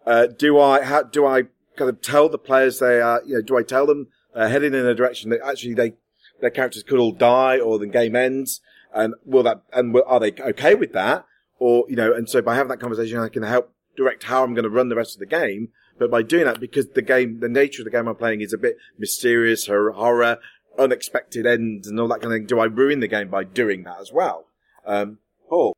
[0.07, 1.43] uh, do I, how, do I
[1.77, 4.75] kind of tell the players they are, you know, do I tell them uh, heading
[4.75, 5.95] in a direction that actually they,
[6.41, 8.61] their characters could all die or the game ends?
[8.93, 11.25] And will that, and will, are they okay with that?
[11.59, 14.55] Or, you know, and so by having that conversation, I can help direct how I'm
[14.55, 15.69] going to run the rest of the game.
[16.01, 18.55] But by doing that, because the game, the nature of the game I'm playing is
[18.55, 20.39] a bit mysterious, horror,
[20.79, 23.85] unexpected ends and all that kind of thing, do I ruin the game by doing
[23.85, 24.47] that as well?
[24.87, 25.19] Um,
[25.51, 25.77] Paul.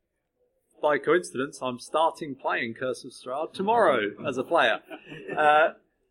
[0.81, 4.81] by coincidence, I'm starting playing Curse of Strahd tomorrow as a player.
[5.37, 5.70] Uh,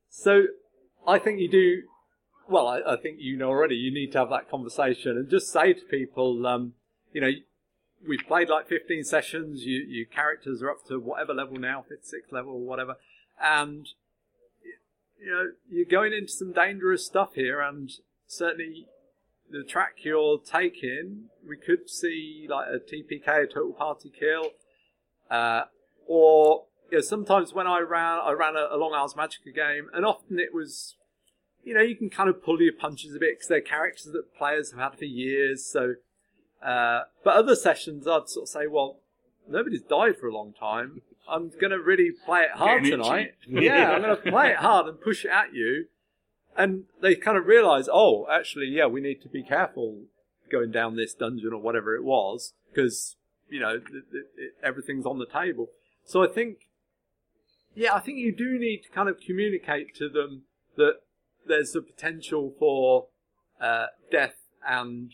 [0.09, 0.43] so
[1.07, 1.83] I think you do.
[2.49, 3.75] Well, I, I think you know already.
[3.75, 6.73] You need to have that conversation and just say to people, um,
[7.13, 7.31] you know,
[8.05, 9.63] we've played like 15 sessions.
[9.63, 12.95] You, your characters are up to whatever level now, fifth, sixth level, or whatever,
[13.41, 13.87] and
[15.21, 17.91] you know you're going into some dangerous stuff here, and
[18.27, 18.87] certainly
[19.49, 24.51] the track you're taking, we could see like a TPK, a total party kill,
[25.29, 25.65] uh,
[26.07, 29.89] or you know, sometimes when I ran, I ran a, a Long Ars Magica game,
[29.93, 30.95] and often it was,
[31.63, 34.35] you know, you can kind of pull your punches a bit because they're characters that
[34.37, 35.65] players have had for years.
[35.65, 35.95] So,
[36.65, 38.99] uh, but other sessions, I'd sort of say, well,
[39.49, 41.01] nobody's died for a long time.
[41.29, 43.09] I'm going to really play it hard Getting itchy.
[43.09, 43.33] tonight.
[43.47, 45.85] yeah, I'm going to play it hard and push it at you.
[46.57, 50.01] And they kind of realize, oh, actually, yeah, we need to be careful
[50.51, 53.15] going down this dungeon or whatever it was because
[53.49, 55.67] you know th- th- it, everything's on the table.
[56.03, 56.57] So I think,
[57.73, 60.41] yeah, I think you do need to kind of communicate to them
[60.75, 60.95] that
[61.47, 63.07] there's a potential for
[63.61, 64.35] uh, death
[64.67, 65.13] and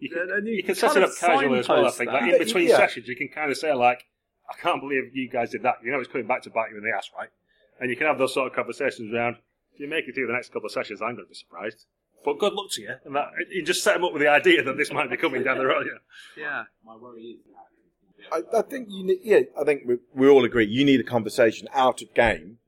[0.00, 2.10] You can, And you you can set it up casually as well, I think.
[2.10, 2.22] that.
[2.22, 2.76] Like in between Yeah.
[2.78, 4.04] sessions, you can kind of say, like,
[4.48, 5.76] I can't believe you guys did that.
[5.84, 7.28] You know it's coming back to bite you in the ass, right?
[7.80, 9.36] And you can have those sort of conversations around,
[9.72, 11.86] if you make it through the next couple of sessions, I'm going to be surprised.
[12.24, 12.94] But good luck to you.
[13.04, 15.42] And that, you just set them up with the idea that this might be coming
[15.42, 15.86] down the road.
[16.36, 16.42] Yeah.
[16.44, 16.62] yeah.
[16.84, 17.38] My worry is
[18.30, 21.04] I, I think you need, yeah, I think we, we all agree you need a
[21.04, 22.58] conversation out of game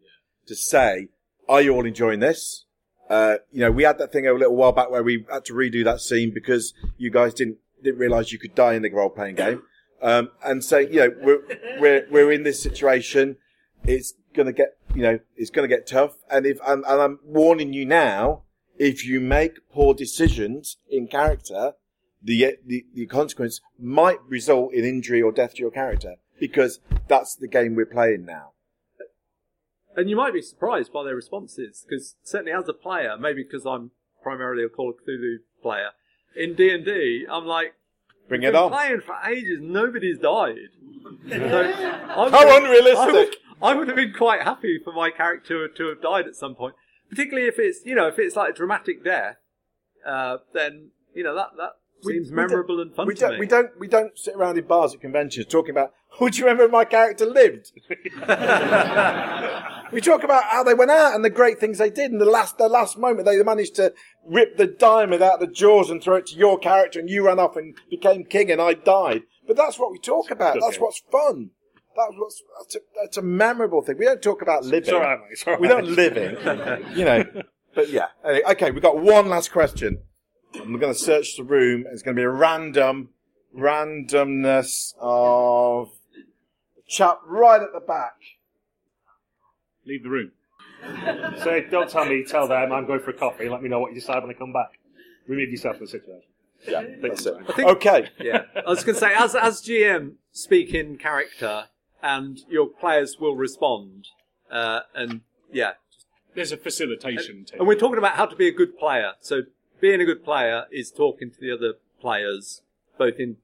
[0.47, 1.09] to say,
[1.49, 2.65] are you all enjoying this?
[3.13, 5.53] Uh, you know, we had that thing a little while back where we had to
[5.53, 9.11] redo that scene because you guys didn't, didn't realize you could die in the role
[9.11, 9.61] playing game.
[10.01, 11.43] Um, and so you know, we're,
[11.79, 13.37] we're, we're in this situation.
[13.85, 16.17] It's to get, you know, it's to get tough.
[16.31, 18.45] And if, and, and I'm warning you now,
[18.79, 21.75] if you make poor decisions in character,
[22.23, 27.35] the, the the consequence might result in injury or death to your character because that's
[27.35, 28.52] the game we're playing now.
[29.97, 33.67] And you might be surprised by their responses because certainly as a player, maybe because
[33.67, 33.91] I'm
[34.23, 35.91] primarily a Call of Cthulhu player,
[36.35, 37.75] in D and D, I'm like,
[38.29, 38.71] Bring it on.
[38.71, 40.57] playing for ages, nobody's died.
[41.29, 42.97] So I How would- unrealistic.
[42.99, 46.35] I would, I would have been quite happy for my character to have died at
[46.37, 46.75] some point,
[47.11, 49.37] particularly if it's you know if it's like a dramatic death,
[50.07, 51.73] uh, then you know that that
[52.05, 53.39] We- seems memorable and fun we to don't, me.
[53.41, 56.45] we don't we don't sit around in bars at conventions talking about oh do you
[56.45, 57.71] remember my character lived
[59.93, 62.25] we talk about how they went out and the great things they did and the
[62.27, 63.93] last the last moment they managed to
[64.27, 67.27] rip the diamond out of the jaws and throw it to your character and you
[67.27, 70.79] ran off and became king and I died but that's what we talk about that's
[70.79, 71.51] what's fun
[71.97, 75.01] that's what's that's a, that's a memorable thing we don't talk about living It's all
[75.01, 75.27] right, mate.
[75.31, 75.61] It's all right.
[75.61, 77.25] we don't live in, you know.
[77.75, 78.09] But yeah.
[78.27, 80.03] Okay, we've got one last question.
[80.55, 81.85] And we're going to search the room.
[81.91, 83.11] It's going to be a random,
[83.57, 85.91] randomness of
[86.87, 88.15] chap right at the back.
[89.87, 90.33] Leave the room.
[91.43, 93.49] Say, don't tell me, tell them I'm going for a coffee.
[93.49, 94.79] Let me know what you decide when I come back.
[95.27, 96.29] Remove yourself from the situation.
[96.69, 97.35] Yeah, that's it.
[97.49, 98.09] I think- Okay.
[98.21, 101.65] yeah, I was going to say, as as GM, speak in character,
[102.03, 104.09] and your players will respond.
[104.51, 105.23] Uh, and
[105.53, 105.73] yeah,
[106.35, 107.59] There's a facilitation team.
[107.61, 109.13] and we're talking about how to be a good player.
[109.21, 109.43] So
[109.83, 112.63] being a good player is talking to the other players,
[112.97, 113.37] both in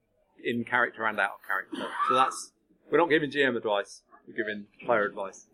[0.43, 1.93] in character and out of character.
[2.07, 2.53] So that's
[2.89, 5.45] we're not giving GM advice; we're giving player advice.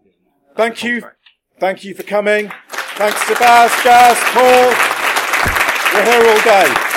[0.56, 1.04] Thank you.
[1.60, 2.52] Thank you for coming.
[2.70, 4.70] Thanks to Baz, Gaz, Paul.
[5.94, 6.95] We're here all day.